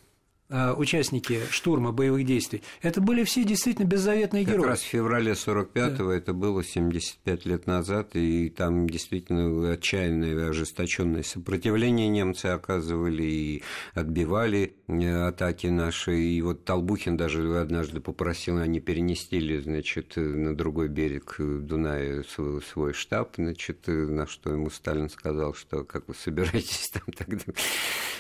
участники 0.49 1.41
штурма 1.49 1.91
боевых 1.91 2.25
действий, 2.25 2.63
это 2.81 3.01
были 3.01 3.23
все 3.23 3.43
действительно 3.43 3.85
беззаветные 3.85 4.45
как 4.45 4.53
герои. 4.53 4.63
Как 4.63 4.71
раз 4.71 4.81
в 4.81 4.85
феврале 4.85 5.31
45-го, 5.33 6.09
да. 6.09 6.15
это 6.15 6.33
было 6.33 6.63
75 6.63 7.45
лет 7.45 7.67
назад, 7.67 8.15
и 8.15 8.49
там 8.49 8.87
действительно 8.89 9.71
отчаянное, 9.71 10.49
ожесточенное 10.49 11.23
сопротивление 11.23 12.07
немцы 12.07 12.47
оказывали 12.47 13.23
и 13.23 13.63
отбивали 13.93 14.75
э, 14.87 15.27
атаки 15.27 15.67
наши. 15.67 16.19
И 16.19 16.41
вот 16.41 16.65
Толбухин 16.65 17.17
даже 17.17 17.59
однажды 17.59 17.99
попросил, 17.99 18.57
они 18.57 18.79
перенести 18.79 19.39
ли, 19.39 19.59
значит, 19.59 20.13
на 20.15 20.55
другой 20.55 20.87
берег 20.87 21.35
Дуная 21.39 22.23
свой, 22.23 22.61
свой 22.61 22.93
штаб, 22.93 23.35
значит, 23.37 23.87
на 23.87 24.27
что 24.27 24.51
ему 24.51 24.69
Сталин 24.69 25.09
сказал, 25.09 25.53
что 25.53 25.83
как 25.83 26.07
вы 26.07 26.15
собираетесь 26.15 26.89
там 26.93 27.13
тогда 27.15 27.43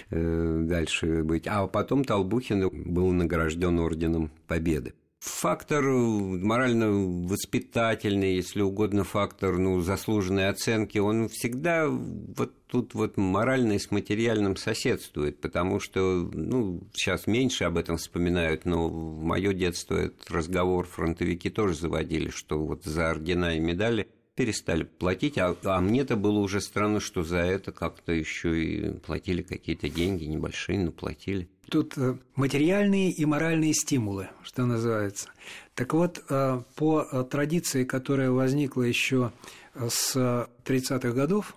э, 0.09 0.59
дальше 0.63 1.23
быть. 1.23 1.47
А 1.47 1.67
потом 1.67 2.03
Толбухин 2.03 2.16
был 2.23 3.11
награжден 3.11 3.79
орденом 3.79 4.31
Победы. 4.47 4.93
Фактор 5.19 5.83
морально-воспитательный, 5.83 8.35
если 8.35 8.61
угодно, 8.61 9.03
фактор 9.03 9.57
ну, 9.57 9.81
заслуженной 9.81 10.47
оценки, 10.47 10.99
он 10.99 11.27
всегда 11.27 11.87
вот 11.87 12.53
тут 12.67 12.93
вот 12.93 13.17
морально 13.17 13.73
и 13.73 13.79
с 13.79 13.89
материальным 13.89 14.55
соседствует, 14.55 15.41
потому 15.41 15.79
что, 15.79 16.29
ну, 16.31 16.83
сейчас 16.93 17.25
меньше 17.25 17.63
об 17.63 17.77
этом 17.77 17.97
вспоминают, 17.97 18.65
но 18.65 18.89
в 18.89 19.23
мое 19.23 19.53
детство 19.53 19.95
этот 19.95 20.29
разговор 20.29 20.85
фронтовики 20.85 21.49
тоже 21.49 21.73
заводили, 21.73 22.29
что 22.29 22.63
вот 22.63 22.83
за 22.83 23.09
ордена 23.09 23.55
и 23.55 23.59
медали 23.59 24.07
перестали 24.35 24.83
платить, 24.83 25.39
а, 25.39 25.55
а 25.63 25.81
мне-то 25.81 26.15
было 26.15 26.37
уже 26.37 26.61
странно, 26.61 26.99
что 26.99 27.23
за 27.23 27.39
это 27.39 27.71
как-то 27.71 28.11
еще 28.11 28.63
и 28.63 28.91
платили 28.99 29.41
какие-то 29.41 29.89
деньги 29.89 30.25
небольшие, 30.25 30.77
но 30.77 30.91
платили. 30.91 31.49
Тут 31.69 31.97
э, 31.97 32.15
материальные 32.35 33.11
и 33.11 33.25
моральные 33.25 33.73
стимулы, 33.73 34.29
что 34.41 34.65
называется. 34.65 35.29
Так 35.75 35.93
вот, 35.93 36.23
э, 36.29 36.61
по 36.75 37.01
э, 37.11 37.23
традиции, 37.29 37.83
которая 37.83 38.31
возникла 38.31 38.83
еще 38.83 39.31
с 39.75 40.15
30-х 40.15 41.11
годов 41.11 41.55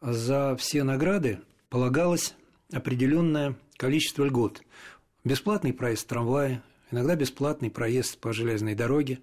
за 0.00 0.56
все 0.56 0.84
награды 0.84 1.40
полагалось 1.68 2.34
определенное 2.72 3.56
количество 3.76 4.24
льгот. 4.24 4.62
Бесплатный 5.24 5.72
проезд 5.72 6.06
трамвае, 6.06 6.62
иногда 6.90 7.16
бесплатный 7.16 7.70
проезд 7.70 8.18
по 8.18 8.32
железной 8.32 8.74
дороге, 8.74 9.20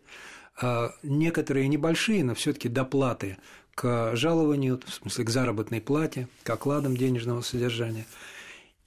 некоторые 1.03 1.67
небольшие, 1.67 2.23
но 2.23 2.35
все-таки 2.35 2.69
доплаты 2.69 3.37
к 3.73 4.15
жалованию, 4.15 4.79
в 4.85 4.93
смысле 4.93 5.25
к 5.25 5.29
заработной 5.29 5.81
плате, 5.81 6.27
к 6.43 6.49
окладам 6.49 6.95
денежного 6.95 7.41
содержания. 7.41 8.05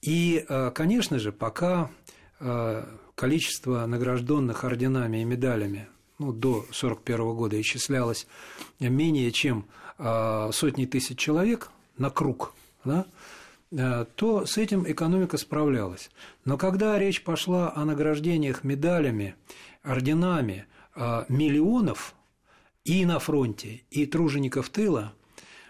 И, 0.05 0.45
а, 0.49 0.71
конечно 0.71 1.19
же, 1.19 1.31
пока 1.31 1.89
а, 2.39 2.87
количество 3.15 3.85
награжденных 3.85 4.63
орденами 4.63 5.21
и 5.21 5.23
медалями 5.23 5.87
ну, 6.19 6.31
до 6.31 6.59
1941 6.59 7.35
года 7.35 7.59
исчислялось 7.59 8.27
менее 8.79 9.31
чем 9.31 9.65
сотни 10.51 10.85
тысяч 10.85 11.19
человек 11.19 11.69
на 11.97 12.09
круг, 12.09 12.53
да, 12.83 13.05
Э, 13.75 14.05
то 14.15 14.45
с 14.45 14.57
этим 14.57 14.89
экономика 14.89 15.37
справлялась. 15.37 16.11
Но 16.45 16.57
когда 16.57 16.99
речь 16.99 17.23
пошла 17.23 17.73
о 17.75 17.85
награждениях 17.85 18.63
медалями, 18.63 19.35
орденами 19.81 20.67
э, 20.95 21.25
миллионов 21.27 22.13
и 22.83 23.05
на 23.05 23.19
фронте, 23.19 23.81
и 23.89 24.05
тружеников 24.05 24.69
тыла, 24.69 25.13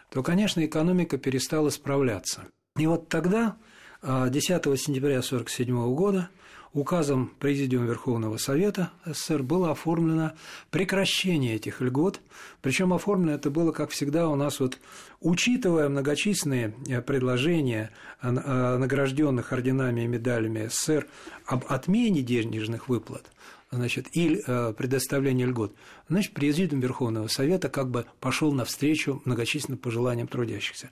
то, 0.10 0.22
конечно, 0.22 0.66
экономика 0.66 1.18
перестала 1.18 1.70
справляться. 1.70 2.46
И 2.78 2.86
вот 2.88 3.08
тогда, 3.08 3.56
10 4.04 4.68
э, 4.68 4.78
сентября 4.78 5.20
1947 5.20 5.96
года, 5.96 6.30
указом 6.74 7.32
Президиума 7.40 7.86
Верховного 7.86 8.38
Совета 8.38 8.92
СССР 9.06 9.44
было 9.44 9.72
оформлено 9.72 10.34
прекращение 10.72 11.56
этих 11.56 11.80
льгот, 11.80 12.20
причем 12.62 12.94
оформлено 12.94 13.34
это 13.34 13.50
было, 13.50 13.72
как 13.72 13.92
всегда, 13.92 14.28
у 14.28 14.36
нас 14.36 14.60
вот, 14.60 14.78
учитывая 15.22 15.88
многочисленные 15.88 16.74
э, 16.90 17.02
предложения 17.02 17.92
э, 18.22 18.30
награжденных 18.30 19.54
орденами 19.54 20.02
и 20.02 20.08
медалями 20.08 20.68
СССР 20.68 21.08
об 21.46 21.64
отмене 21.70 22.22
денежных 22.24 22.90
выплат, 22.90 23.32
значит, 23.72 24.08
или 24.12 24.44
э, 24.46 24.74
предоставления 24.74 25.46
льгот, 25.46 25.74
значит, 26.10 26.34
Президиум 26.34 26.82
Верховного 26.82 27.28
Совета 27.28 27.70
как 27.70 27.90
бы 27.90 28.06
пошел 28.20 28.52
навстречу 28.52 29.22
многочисленным 29.24 29.78
пожеланиям 29.78 30.28
трудящихся. 30.28 30.90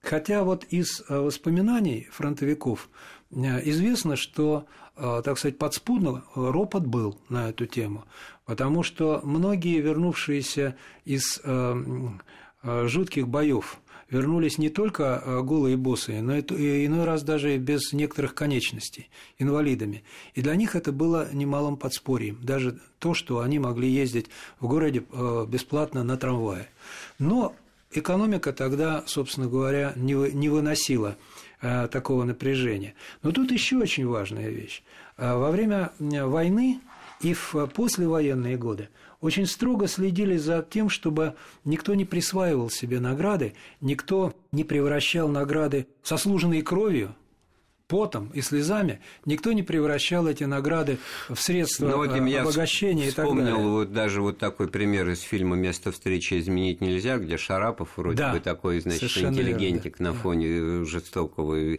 Хотя 0.00 0.44
вот 0.44 0.64
из 0.64 1.02
воспоминаний 1.08 2.08
фронтовиков 2.10 2.88
известно, 3.30 4.16
что 4.16 4.66
Э, 5.02 5.22
так 5.24 5.38
сказать, 5.38 5.56
подспудно 5.56 6.24
ропот 6.34 6.84
был 6.84 7.18
на 7.30 7.48
эту 7.48 7.64
тему, 7.64 8.04
потому 8.44 8.82
что 8.82 9.20
многие, 9.24 9.80
вернувшиеся 9.80 10.76
из 11.06 11.40
э, 11.42 11.82
э, 12.62 12.86
жутких 12.86 13.26
боев, 13.26 13.78
вернулись 14.10 14.58
не 14.58 14.68
только 14.68 15.40
голые 15.42 15.76
боссы, 15.76 16.20
но 16.20 16.36
и 16.36 16.84
иной 16.84 17.04
раз 17.04 17.22
даже 17.22 17.56
без 17.56 17.92
некоторых 17.92 18.34
конечностей, 18.34 19.08
инвалидами. 19.38 20.02
И 20.34 20.42
для 20.42 20.56
них 20.56 20.74
это 20.74 20.92
было 20.92 21.28
немалым 21.32 21.76
подспорьем, 21.76 22.38
даже 22.42 22.80
то, 22.98 23.14
что 23.14 23.38
они 23.38 23.60
могли 23.60 23.88
ездить 23.88 24.26
в 24.58 24.66
городе 24.66 25.04
бесплатно 25.46 26.02
на 26.02 26.16
трамвае. 26.16 26.68
Но 27.20 27.54
экономика 27.92 28.52
тогда, 28.52 29.02
собственно 29.06 29.48
говоря, 29.48 29.92
не 29.96 30.48
выносила 30.48 31.16
Э, 31.62 31.88
такого 31.88 32.24
напряжения. 32.24 32.94
Но 33.22 33.32
тут 33.32 33.50
еще 33.50 33.76
очень 33.76 34.06
важная 34.06 34.48
вещь. 34.48 34.82
Э, 35.18 35.34
во 35.34 35.50
время 35.50 35.92
войны 35.98 36.80
и 37.20 37.34
в 37.34 37.66
послевоенные 37.66 38.56
годы 38.56 38.88
очень 39.20 39.44
строго 39.44 39.86
следили 39.86 40.38
за 40.38 40.62
тем, 40.68 40.88
чтобы 40.88 41.34
никто 41.66 41.94
не 41.94 42.06
присваивал 42.06 42.70
себе 42.70 42.98
награды, 42.98 43.52
никто 43.82 44.32
не 44.52 44.64
превращал 44.64 45.28
награды, 45.28 45.86
сослуженные 46.02 46.62
кровью, 46.62 47.14
потом 47.90 48.28
и 48.28 48.40
слезами, 48.40 49.00
никто 49.26 49.52
не 49.52 49.62
превращал 49.62 50.28
эти 50.28 50.44
награды 50.44 50.98
в 51.28 51.36
средства 51.36 51.88
ну, 51.88 51.96
вот 51.96 52.10
обогащения 52.10 53.08
и 53.08 53.10
так 53.10 53.26
далее. 53.26 53.44
вспомнил 53.44 53.70
вот 53.70 53.92
даже 53.92 54.22
вот 54.22 54.38
такой 54.38 54.68
пример 54.68 55.10
из 55.10 55.20
фильма 55.20 55.56
«Место 55.56 55.90
встречи 55.90 56.38
изменить 56.38 56.80
нельзя», 56.80 57.18
где 57.18 57.36
Шарапов 57.36 57.90
вроде 57.96 58.18
да, 58.18 58.32
бы 58.32 58.40
такой, 58.40 58.80
значит, 58.80 59.02
интеллигентик 59.16 59.98
верно, 59.98 60.14
на 60.14 60.18
фоне 60.18 60.84
жестокого 60.84 61.76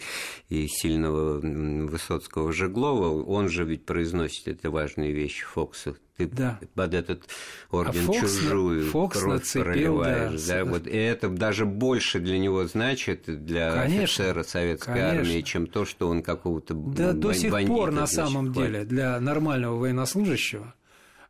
и 0.50 0.67
сильного 0.67 1.39
Высоцкого 1.39 2.52
Жеглова, 2.52 3.24
он 3.24 3.47
же 3.47 3.63
ведь 3.63 3.86
произносит 3.86 4.50
эти 4.50 4.67
важные 4.67 5.13
вещи 5.13 5.45
Фокса 5.45 5.95
ты 6.27 6.36
да. 6.36 6.60
под 6.75 6.93
этот 6.93 7.23
орден 7.69 8.01
а 8.01 8.05
Фокс, 8.05 8.19
чужую 8.19 8.89
Фокс 8.91 9.19
кровь 9.19 9.34
нацепил, 9.34 9.63
проливаешь. 9.63 10.43
Да, 10.43 10.63
да, 10.63 10.65
вот, 10.65 10.88
и 10.88 10.97
это 10.97 11.29
даже 11.29 11.65
больше 11.65 12.19
для 12.19 12.38
него 12.38 12.65
значит, 12.67 13.23
для 13.27 13.71
конечно, 13.73 14.03
офицера 14.03 14.43
советской 14.43 14.93
конечно. 14.93 15.19
армии, 15.19 15.41
чем 15.41 15.67
то, 15.67 15.86
что 15.86 16.10
он 16.10 16.21
какого-то 16.23 16.73
Да 16.73 17.13
до 17.13 17.34
сих 17.34 17.51
пор, 17.67 17.91
на 17.91 18.07
самом 18.07 18.53
хватит. 18.53 18.71
деле, 18.71 18.86
для 18.86 19.19
нормального 19.19 19.77
военнослужащего, 19.77 20.73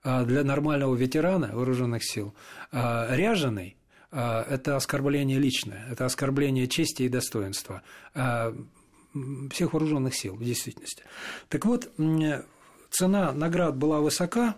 а, 0.04 0.23
для 0.23 0.43
нормального 0.43 0.95
ветерана 0.95 1.51
вооруженных 1.54 2.04
сил, 2.04 2.34
а, 2.71 3.08
ряженый 3.15 3.77
а,– 4.12 4.45
это 4.49 4.75
оскорбление 4.75 5.39
личное, 5.39 5.86
это 5.91 6.06
оскорбление 6.06 6.67
чести 6.67 7.04
и 7.04 7.10
достоинства 7.10 7.82
всех 9.51 9.73
вооруженных 9.73 10.15
сил 10.15 10.36
в 10.36 10.43
действительности. 10.43 11.04
Так 11.49 11.65
вот, 11.65 11.91
цена 12.91 13.32
наград 13.32 13.75
была 13.75 13.99
высока, 13.99 14.56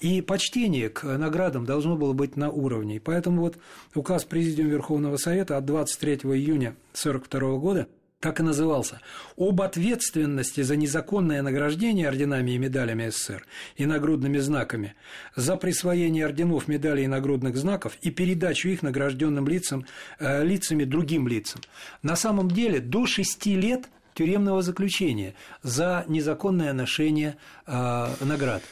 и 0.00 0.20
почтение 0.20 0.90
к 0.90 1.04
наградам 1.04 1.64
должно 1.64 1.96
было 1.96 2.12
быть 2.12 2.36
на 2.36 2.50
уровне. 2.50 2.96
И 2.96 2.98
поэтому 2.98 3.42
вот 3.42 3.58
указ 3.94 4.24
Президиума 4.24 4.70
Верховного 4.70 5.16
Совета 5.16 5.56
от 5.56 5.64
23 5.64 6.14
июня 6.14 6.76
1942 6.92 7.58
года 7.58 7.86
так 8.20 8.40
и 8.40 8.42
назывался 8.42 9.00
«Об 9.36 9.60
ответственности 9.60 10.62
за 10.62 10.74
незаконное 10.76 11.42
награждение 11.42 12.08
орденами 12.08 12.52
и 12.52 12.58
медалями 12.58 13.10
СССР 13.10 13.46
и 13.76 13.86
нагрудными 13.86 14.38
знаками, 14.38 14.94
за 15.36 15.56
присвоение 15.56 16.24
орденов, 16.24 16.66
медалей 16.66 17.04
и 17.04 17.08
нагрудных 17.08 17.56
знаков 17.56 17.96
и 18.00 18.10
передачу 18.10 18.68
их 18.68 18.82
награжденным 18.82 19.46
лицам, 19.46 19.86
э, 20.18 20.44
лицами 20.44 20.84
другим 20.84 21.28
лицам». 21.28 21.60
На 22.02 22.16
самом 22.16 22.50
деле 22.50 22.80
до 22.80 23.06
шести 23.06 23.54
лет 23.54 23.88
тюремного 24.16 24.62
заключения 24.62 25.34
за 25.62 26.04
незаконное 26.08 26.72
ношение 26.72 27.36
э, 27.66 28.06
наград. 28.20 28.62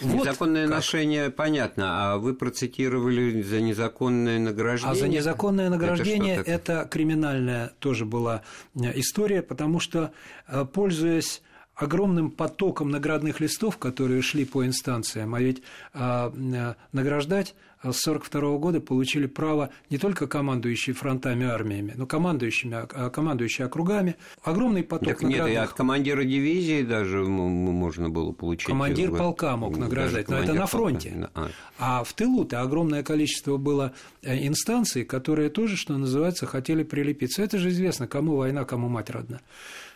Вот 0.00 0.26
незаконное 0.26 0.66
как. 0.66 0.76
ношение 0.76 1.30
понятно, 1.30 2.12
а 2.12 2.18
вы 2.18 2.34
процитировали 2.34 3.42
за 3.42 3.60
незаконное 3.60 4.38
награждение. 4.38 4.92
А 4.92 4.94
за 4.94 5.08
незаконное 5.08 5.68
награждение 5.68 6.36
это, 6.36 6.50
это 6.50 6.88
криминальная 6.90 7.72
тоже 7.78 8.04
была 8.04 8.42
э, 8.74 8.98
история, 8.98 9.42
потому 9.42 9.78
что, 9.78 10.12
э, 10.48 10.64
пользуясь 10.64 11.42
огромным 11.80 12.30
потоком 12.30 12.90
наградных 12.90 13.40
листов, 13.40 13.78
которые 13.78 14.20
шли 14.22 14.44
по 14.44 14.66
инстанциям, 14.66 15.34
а 15.34 15.40
ведь 15.40 15.62
а, 15.94 16.32
а, 16.32 16.76
награждать 16.92 17.54
с 17.82 18.06
1942 18.06 18.58
года 18.58 18.80
получили 18.82 19.26
право 19.26 19.70
не 19.88 19.96
только 19.96 20.26
командующие 20.26 20.94
фронтами 20.94 21.46
армиями, 21.46 21.94
но 21.96 22.06
командующими, 22.06 22.74
а, 22.74 23.08
командующие 23.08 23.66
округами. 23.66 24.16
Огромный 24.42 24.82
поток 24.82 25.08
так 25.08 25.22
наградных... 25.22 25.48
Нет, 25.48 25.56
и 25.56 25.64
от 25.64 25.72
командира 25.72 26.22
дивизии 26.22 26.82
даже 26.82 27.24
можно 27.24 28.10
было 28.10 28.32
получить... 28.32 28.66
Командир 28.66 29.10
полка 29.10 29.56
мог 29.56 29.78
награждать, 29.78 30.28
но 30.28 30.38
это 30.38 30.52
на 30.52 30.66
фронте. 30.66 31.30
А. 31.34 31.48
а 31.78 32.04
в 32.04 32.12
тылу-то 32.12 32.60
огромное 32.60 33.02
количество 33.02 33.56
было 33.56 33.94
э, 34.22 34.46
инстанций, 34.46 35.04
которые 35.04 35.48
тоже, 35.48 35.78
что 35.78 35.96
называется, 35.96 36.44
хотели 36.44 36.82
прилепиться. 36.82 37.42
Это 37.42 37.56
же 37.56 37.70
известно, 37.70 38.06
кому 38.06 38.36
война, 38.36 38.66
кому 38.66 38.88
мать 38.90 39.08
родна. 39.08 39.40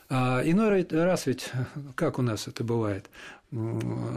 А 0.08 0.42
иной 0.44 0.86
раз 0.90 1.26
ведь, 1.26 1.50
как 1.94 2.18
у 2.18 2.22
нас 2.22 2.46
это 2.46 2.62
бывает, 2.62 3.08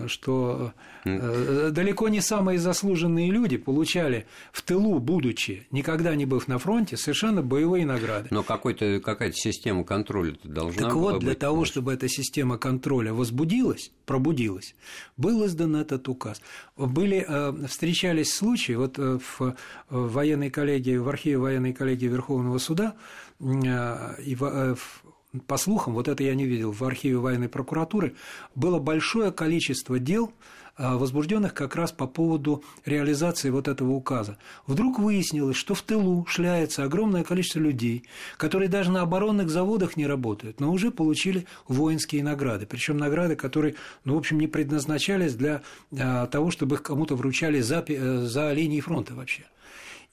что 0.07 0.73
э, 1.05 1.69
далеко 1.71 2.09
не 2.09 2.21
самые 2.21 2.57
заслуженные 2.57 3.29
люди 3.29 3.57
получали 3.57 4.25
в 4.51 4.63
тылу, 4.63 4.99
будучи, 4.99 5.67
никогда 5.69 6.15
не 6.15 6.25
быв 6.25 6.47
на 6.47 6.57
фронте, 6.57 6.97
совершенно 6.97 7.43
боевые 7.43 7.85
награды. 7.85 8.29
Но 8.31 8.41
какой-то, 8.41 8.99
какая-то 8.99 9.35
система 9.35 9.83
контроля 9.83 10.35
должна 10.43 10.83
так 10.83 10.93
была 10.93 11.01
вот, 11.01 11.13
быть. 11.15 11.23
для 11.23 11.35
того, 11.35 11.65
чтобы 11.65 11.93
эта 11.93 12.09
система 12.09 12.57
контроля 12.57 13.13
возбудилась, 13.13 13.91
пробудилась, 14.05 14.75
был 15.17 15.45
издан 15.45 15.75
этот 15.75 16.07
указ. 16.09 16.41
Были, 16.75 17.23
э, 17.27 17.67
встречались 17.67 18.33
случаи, 18.33 18.73
вот 18.73 18.97
э, 18.97 19.19
в 19.29 19.55
военной 19.89 20.49
коллегии, 20.49 20.97
в 20.97 21.07
архиве 21.09 21.37
военной 21.37 21.73
коллегии 21.73 22.07
Верховного 22.07 22.57
суда 22.57 22.95
и 23.39 24.35
в 24.35 25.03
по 25.39 25.57
слухам, 25.57 25.93
вот 25.93 26.07
это 26.07 26.23
я 26.23 26.35
не 26.35 26.45
видел, 26.45 26.71
в 26.71 26.83
архиве 26.83 27.17
военной 27.17 27.49
прокуратуры 27.49 28.15
было 28.55 28.79
большое 28.79 29.31
количество 29.31 29.99
дел, 29.99 30.31
а, 30.79 30.95
возбужденных 30.97 31.55
как 31.55 31.75
раз 31.75 31.91
по 31.91 32.05
поводу 32.05 32.63
реализации 32.85 33.49
вот 33.49 33.67
этого 33.67 33.91
указа. 33.93 34.37
Вдруг 34.67 34.99
выяснилось, 34.99 35.57
что 35.57 35.73
в 35.73 35.81
тылу 35.81 36.23
шляется 36.27 36.83
огромное 36.83 37.23
количество 37.23 37.59
людей, 37.59 38.03
которые 38.37 38.69
даже 38.69 38.91
на 38.91 39.01
оборонных 39.01 39.49
заводах 39.49 39.97
не 39.97 40.05
работают, 40.05 40.59
но 40.59 40.71
уже 40.71 40.91
получили 40.91 41.47
воинские 41.67 42.23
награды. 42.23 42.67
Причем 42.67 42.97
награды, 42.97 43.35
которые, 43.35 43.73
ну, 44.03 44.13
в 44.13 44.17
общем, 44.19 44.39
не 44.39 44.47
предназначались 44.47 45.33
для 45.33 45.63
а, 45.97 46.27
того, 46.27 46.51
чтобы 46.51 46.75
их 46.75 46.83
кому-то 46.83 47.15
вручали 47.15 47.59
за, 47.59 47.83
э, 47.87 48.19
за 48.25 48.53
линией 48.53 48.81
фронта 48.81 49.15
вообще. 49.15 49.45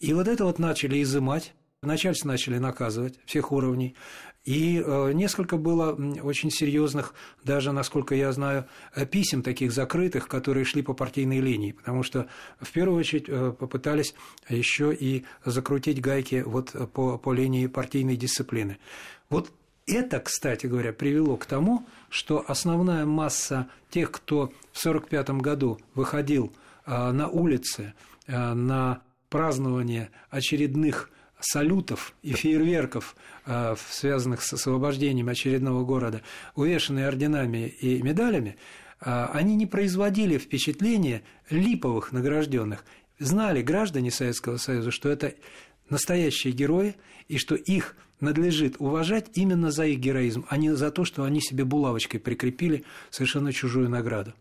И 0.01 0.15
вот 0.15 0.29
это 0.29 0.47
вот 0.47 0.59
начали 0.59 1.03
изымать 1.03 1.53
Начальство 1.87 2.29
начали 2.29 2.59
наказывать 2.59 3.19
всех 3.27 3.53
уровней. 3.53 3.95
И 4.45 4.83
э, 4.85 5.13
несколько 5.13 5.57
было 5.57 5.99
очень 6.23 6.51
серьезных, 6.51 7.15
даже, 7.45 7.73
насколько 7.73 8.15
я 8.15 8.31
знаю, 8.33 8.67
э, 8.95 9.07
писем 9.07 9.43
таких 9.43 9.73
закрытых, 9.73 10.29
которые 10.29 10.65
шли 10.65 10.83
по 10.83 10.93
партийной 10.93 11.41
линии, 11.41 11.73
потому 11.73 12.03
что 12.03 12.27
в 12.61 12.71
первую 12.71 12.99
очередь 13.01 13.25
э, 13.29 13.55
попытались 13.59 14.15
еще 14.51 14.95
и 14.95 15.25
закрутить 15.47 16.03
гайки 16.03 16.43
вот 16.45 16.75
по, 16.93 17.17
по 17.17 17.33
линии 17.33 17.67
партийной 17.69 18.17
дисциплины. 18.17 18.77
Вот 19.31 19.51
это, 19.87 20.21
кстати 20.21 20.67
говоря, 20.67 20.93
привело 20.93 21.39
к 21.39 21.47
тому, 21.47 21.87
что 22.11 22.45
основная 22.47 23.07
масса 23.07 23.69
тех, 23.89 24.11
кто 24.11 24.53
в 24.73 24.87
1945 24.87 25.31
году 25.41 25.79
выходил 25.95 26.53
на 26.87 27.29
улицы 27.29 27.95
на 28.27 29.01
празднование 29.31 30.11
очередных 30.31 31.11
салютов 31.41 32.15
и 32.23 32.33
фейерверков, 32.33 33.17
э, 33.47 33.75
связанных 33.91 34.43
с 34.43 34.53
освобождением 34.53 35.29
очередного 35.29 35.85
города, 35.85 36.23
увешанные 36.55 37.09
орденами 37.09 37.69
и 37.69 38.03
медалями, 38.03 38.57
э, 39.01 39.27
они 39.33 39.57
не 39.57 39.67
производили 39.67 40.39
впечатления 40.39 41.23
липовых 41.51 42.13
награжденных. 42.13 42.85
Знали 43.19 43.63
граждане 43.63 44.11
Советского 44.11 44.57
Союза, 44.57 44.91
что 44.91 45.09
это 45.09 45.35
настоящие 45.91 46.53
герои, 46.53 46.97
и 47.29 47.39
что 47.39 47.55
их 47.55 47.97
надлежит 48.21 48.77
уважать 48.79 49.27
именно 49.35 49.71
за 49.71 49.87
их 49.87 49.99
героизм, 49.99 50.47
а 50.49 50.57
не 50.57 50.75
за 50.75 50.91
то, 50.91 51.05
что 51.05 51.25
они 51.25 51.41
себе 51.41 51.65
булавочкой 51.65 52.21
прикрепили 52.21 52.85
совершенно 53.11 53.53
чужую 53.53 53.89
награду. 53.89 54.35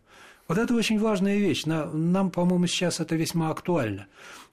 Вот 0.48 0.58
это 0.58 0.74
очень 0.74 0.98
важная 0.98 1.38
вещь. 1.38 1.64
Нам, 1.64 2.30
по-моему, 2.30 2.66
сейчас 2.66 3.00
это 3.00 3.16
весьма 3.16 3.50
актуально. 3.50 4.06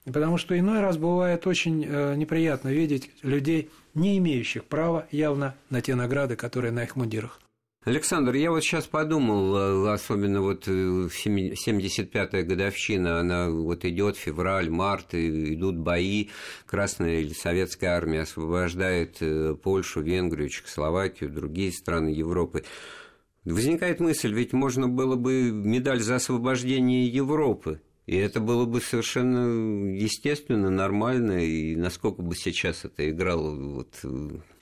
Потому 0.06 0.38
что 0.38 0.58
иной 0.58 0.80
раз 0.80 0.98
бывает 0.98 1.46
очень 1.46 1.86
э, 1.86 2.16
неприятно 2.16 2.70
видеть 2.70 3.12
людей, 3.22 3.70
не 3.94 4.18
имеющих 4.18 4.66
права 4.66 5.08
явно 5.12 5.56
на 5.70 5.82
те 5.82 5.94
награды, 5.94 6.36
которые 6.36 6.72
на 6.72 6.84
их 6.84 6.96
мундирах. 6.96 7.40
Александр, 7.84 8.36
я 8.36 8.52
вот 8.52 8.64
сейчас 8.64 8.88
подумал, 8.88 9.56
э, 9.56 9.94
особенно 9.94 10.42
вот 10.42 10.68
75-я 10.68 12.40
э, 12.40 12.44
годовщина, 12.44 13.20
она 13.20 13.50
вот 13.52 13.86
идет 13.86 14.18
февраль, 14.18 14.72
март, 14.72 15.14
идут 15.14 15.78
бои, 15.78 16.30
Красная 16.66 17.20
или 17.20 17.34
Советская 17.34 17.92
армия 17.92 18.22
освобождает 18.22 19.22
Польшу, 19.62 20.02
Венгрию, 20.02 20.50
Чехословакию, 20.50 21.30
другие 21.30 21.72
страны 21.72 22.10
Европы. 22.10 22.64
Возникает 23.46 24.00
мысль, 24.00 24.34
ведь 24.34 24.54
можно 24.54 24.88
было 24.88 25.16
бы 25.16 25.52
медаль 25.52 26.02
за 26.02 26.16
освобождение 26.16 27.08
Европы 27.08 27.82
и 28.12 28.18
это 28.18 28.42
было 28.42 28.66
бы 28.66 28.82
совершенно 28.82 29.90
естественно, 29.90 30.70
нормально, 30.70 31.46
и 31.46 31.78
насколько 31.78 32.22
бы 32.22 32.36
сейчас 32.36 32.84
это 32.84 33.10
играло 33.10 33.56
вот, 33.56 34.02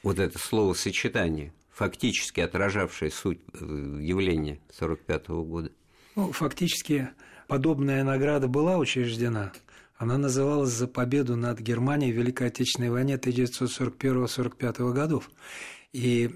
вот 0.04 0.20
это 0.20 0.38
словосочетание, 0.38 1.52
фактически 1.72 2.42
отражавшее 2.42 3.10
суть 3.10 3.40
э, 3.56 3.58
явления 4.02 4.60
1945 4.78 5.28
года. 5.48 5.72
Ну, 6.16 6.32
фактически 6.32 7.10
подобная 7.48 8.04
награда 8.04 8.48
была 8.48 8.78
учреждена. 8.78 9.52
Она 9.98 10.20
называлась 10.20 10.70
«За 10.70 10.88
победу 10.88 11.36
над 11.36 11.60
Германией 11.60 12.12
в 12.12 12.18
Великой 12.18 12.50
Отечественной 12.50 12.92
войне 12.92 13.16
1941-1945 13.16 14.94
годов 14.94 15.28
и 15.92 16.30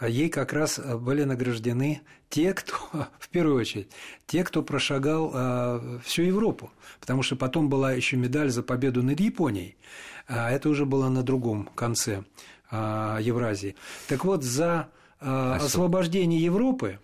э, 0.00 0.08
ей 0.08 0.28
как 0.28 0.52
раз 0.52 0.78
были 0.78 1.24
награждены 1.24 2.02
те, 2.28 2.52
кто, 2.52 2.74
в 3.18 3.28
первую 3.30 3.56
очередь, 3.56 3.88
те, 4.26 4.44
кто 4.44 4.62
прошагал 4.62 5.30
э, 5.34 5.98
всю 6.04 6.22
Европу, 6.22 6.70
потому 7.00 7.22
что 7.22 7.36
потом 7.36 7.68
была 7.68 7.92
еще 7.92 8.16
медаль 8.16 8.50
за 8.50 8.62
победу 8.62 9.02
над 9.02 9.18
Японией, 9.20 9.76
а 10.26 10.50
это 10.50 10.68
уже 10.68 10.84
было 10.84 11.08
на 11.08 11.22
другом 11.22 11.68
конце 11.74 12.24
э, 12.70 13.18
Евразии. 13.20 13.76
Так 14.08 14.24
вот, 14.24 14.42
за 14.42 14.88
освобождение 15.20 16.42
Европы 16.42 16.98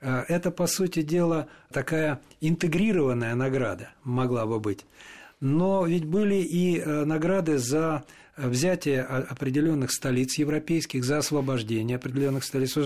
это, 0.00 0.50
по 0.50 0.66
сути 0.66 1.02
дела, 1.02 1.46
такая 1.70 2.20
интегрированная 2.40 3.36
награда 3.36 3.90
могла 4.02 4.44
бы 4.44 4.58
быть. 4.58 4.86
Но 5.38 5.86
ведь 5.86 6.04
были 6.04 6.36
и 6.36 6.82
награды 6.84 7.58
за 7.58 8.02
взятие 8.48 9.02
определенных 9.02 9.92
столиц 9.92 10.38
европейских, 10.38 11.04
за 11.04 11.18
освобождение 11.18 11.96
определенных 11.96 12.44
столиц. 12.44 12.76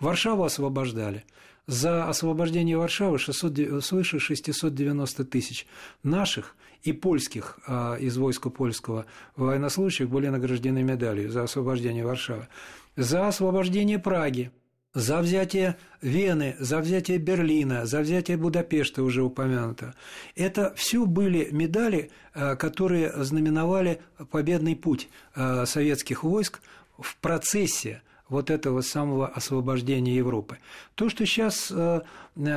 Варшаву 0.00 0.44
освобождали. 0.44 1.24
За 1.66 2.08
освобождение 2.08 2.76
Варшавы 2.76 3.18
600, 3.18 3.84
свыше 3.84 4.18
690 4.18 5.24
тысяч 5.24 5.66
наших 6.02 6.56
и 6.82 6.92
польских 6.92 7.60
а, 7.66 7.94
из 7.94 8.16
войска 8.16 8.50
польского 8.50 9.06
военнослужащих 9.36 10.08
были 10.08 10.26
награждены 10.26 10.82
медалью 10.82 11.30
за 11.30 11.44
освобождение 11.44 12.04
Варшавы. 12.04 12.48
За 12.96 13.28
освобождение 13.28 14.00
Праги 14.00 14.50
за 14.94 15.20
взятие 15.20 15.76
Вены, 16.00 16.56
за 16.58 16.80
взятие 16.80 17.18
Берлина, 17.18 17.86
за 17.86 18.00
взятие 18.00 18.36
Будапешта 18.36 19.02
уже 19.02 19.22
упомянуто. 19.22 19.94
Это 20.34 20.72
все 20.76 21.06
были 21.06 21.48
медали, 21.50 22.10
э, 22.34 22.56
которые 22.56 23.12
знаменовали 23.24 24.00
победный 24.30 24.76
путь 24.76 25.08
э, 25.34 25.64
советских 25.66 26.24
войск 26.24 26.60
в 26.98 27.16
процессе 27.16 28.02
вот 28.28 28.50
этого 28.50 28.80
самого 28.80 29.28
освобождения 29.28 30.16
Европы. 30.16 30.58
То, 30.94 31.08
что 31.08 31.26
сейчас 31.26 31.70
э, 31.70 32.02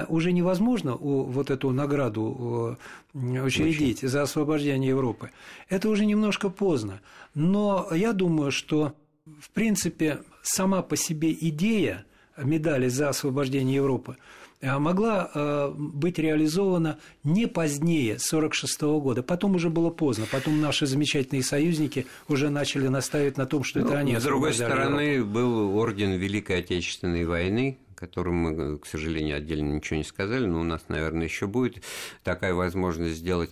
уже 0.07 0.31
невозможно 0.31 0.95
вот 0.95 1.49
эту 1.49 1.71
награду 1.71 2.77
учредить 3.13 3.99
за 3.99 4.21
освобождение 4.21 4.89
Европы, 4.89 5.31
это 5.67 5.89
уже 5.89 6.05
немножко 6.05 6.49
поздно. 6.49 7.01
Но 7.33 7.89
я 7.91 8.13
думаю, 8.13 8.51
что, 8.51 8.93
в 9.39 9.49
принципе, 9.49 10.19
сама 10.43 10.81
по 10.81 10.95
себе 10.95 11.33
идея 11.33 12.05
медали 12.37 12.87
за 12.87 13.09
освобождение 13.09 13.75
Европы, 13.75 14.17
а 14.61 14.79
могла 14.79 15.29
э, 15.33 15.73
быть 15.75 16.17
реализована 16.17 16.97
не 17.23 17.45
позднее 17.45 18.13
1946 18.13 18.81
года. 18.81 19.23
Потом 19.23 19.55
уже 19.55 19.69
было 19.69 19.89
поздно. 19.89 20.25
Потом 20.31 20.59
наши 20.61 20.85
замечательные 20.85 21.43
союзники 21.43 22.07
уже 22.27 22.49
начали 22.49 22.87
наставить 22.87 23.37
на 23.37 23.45
том, 23.45 23.63
что 23.63 23.79
это 23.79 23.89
ну, 23.89 23.95
они 23.95 24.17
С 24.17 24.23
другой 24.23 24.53
стороны, 24.53 25.01
Европу. 25.01 25.31
был 25.31 25.77
орден 25.77 26.13
Великой 26.13 26.59
Отечественной 26.59 27.25
войны, 27.25 27.77
которым 27.95 28.35
мы, 28.35 28.77
к 28.77 28.85
сожалению, 28.85 29.37
отдельно 29.37 29.73
ничего 29.73 29.97
не 29.97 30.03
сказали, 30.03 30.45
но 30.45 30.61
у 30.61 30.63
нас, 30.63 30.85
наверное, 30.87 31.25
еще 31.25 31.47
будет 31.47 31.83
такая 32.23 32.53
возможность 32.53 33.17
сделать. 33.17 33.51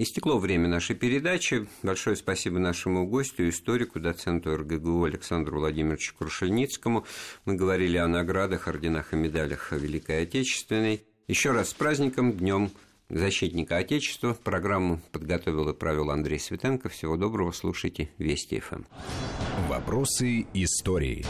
Истекло 0.00 0.38
время 0.38 0.68
нашей 0.68 0.94
передачи. 0.94 1.66
Большое 1.82 2.14
спасибо 2.14 2.60
нашему 2.60 3.04
гостю, 3.04 3.48
историку, 3.48 3.98
доценту 3.98 4.56
РГГУ 4.56 5.02
Александру 5.02 5.58
Владимировичу 5.58 6.14
Крушельницкому. 6.16 7.04
Мы 7.44 7.56
говорили 7.56 7.96
о 7.96 8.06
наградах, 8.06 8.68
орденах 8.68 9.12
и 9.12 9.16
медалях 9.16 9.72
Великой 9.72 10.22
Отечественной. 10.22 11.02
Еще 11.26 11.50
раз 11.50 11.70
с 11.70 11.74
праздником, 11.74 12.32
Днем 12.34 12.70
защитника 13.08 13.78
Отечества. 13.78 14.34
Программу 14.34 15.00
подготовил 15.10 15.68
и 15.70 15.74
провел 15.74 16.12
Андрей 16.12 16.38
Светенко. 16.38 16.88
Всего 16.88 17.16
доброго, 17.16 17.50
слушайте 17.50 18.08
Вести 18.18 18.60
ФМ. 18.60 18.84
Вопросы 19.68 20.46
истории. 20.54 21.26